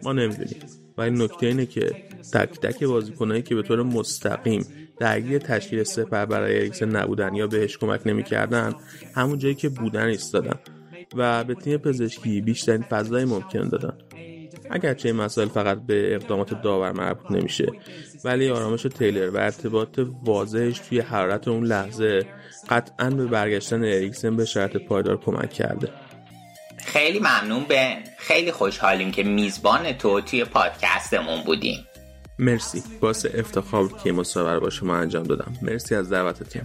ما 0.03 0.13
نمی‌دونیم. 0.13 0.57
و 0.99 1.03
این 1.03 1.23
نکته 1.23 1.47
اینه 1.47 1.67
که 1.67 1.91
تک 2.33 2.61
تک 2.61 2.85
بازیکنایی 2.85 3.43
که 3.43 3.55
به 3.55 3.63
طور 3.63 3.83
مستقیم 3.83 4.67
درگیر 4.99 5.39
تشکیل 5.39 5.83
سپر 5.83 6.25
برای 6.25 6.57
اریکسن 6.59 6.89
نبودن 6.97 7.35
یا 7.35 7.47
بهش 7.47 7.79
کمک 7.79 8.01
نمی‌کردن 8.07 8.75
همون 9.15 9.39
جایی 9.39 9.55
که 9.55 9.69
بودن 9.69 10.07
ایستادن. 10.07 10.59
و 11.17 11.45
به 11.45 11.55
تیم 11.55 11.79
پزشکی 11.79 12.41
بیشترین 12.41 12.83
فضای 12.83 13.25
ممکن 13.25 13.69
دادن. 13.69 13.99
اگرچه 14.71 15.09
این 15.09 15.17
مسائل 15.17 15.49
فقط 15.49 15.79
به 15.87 16.15
اقدامات 16.15 16.63
داور 16.63 16.93
مربوط 16.93 17.31
نمیشه 17.31 17.67
ولی 18.25 18.51
آرامش 18.51 18.83
تیلر 18.83 19.31
و 19.31 19.37
ارتباط 19.37 20.01
واضحش 20.25 20.79
توی 20.79 21.01
حرارت 21.01 21.49
اون 21.49 21.65
لحظه 21.65 22.27
قطعا 22.69 23.11
به 23.11 23.27
برگشتن 23.27 23.85
اریکسن 23.85 24.37
به 24.37 24.45
شرط 24.45 24.77
پایدار 24.77 25.17
کمک 25.17 25.51
کرده. 25.51 25.89
خیلی 26.79 27.19
ممنون 27.19 27.65
به 27.69 27.97
خیلی 28.19 28.53
خوشحالیم 28.53 29.11
که 29.11 29.23
میزبان 29.23 29.93
تو 29.93 30.21
توی 30.21 30.45
پادکستمون 30.45 31.43
بودیم. 31.43 31.87
مرسی. 32.39 32.83
باعث 33.01 33.27
افتخار 33.35 33.89
که 34.05 34.13
مصور 34.13 34.61
با 34.61 34.71
شما 34.71 34.97
انجام 34.97 35.23
دادم. 35.23 35.53
مرسی 35.63 35.95
از 35.95 36.13
دعوتتون. 36.13 36.63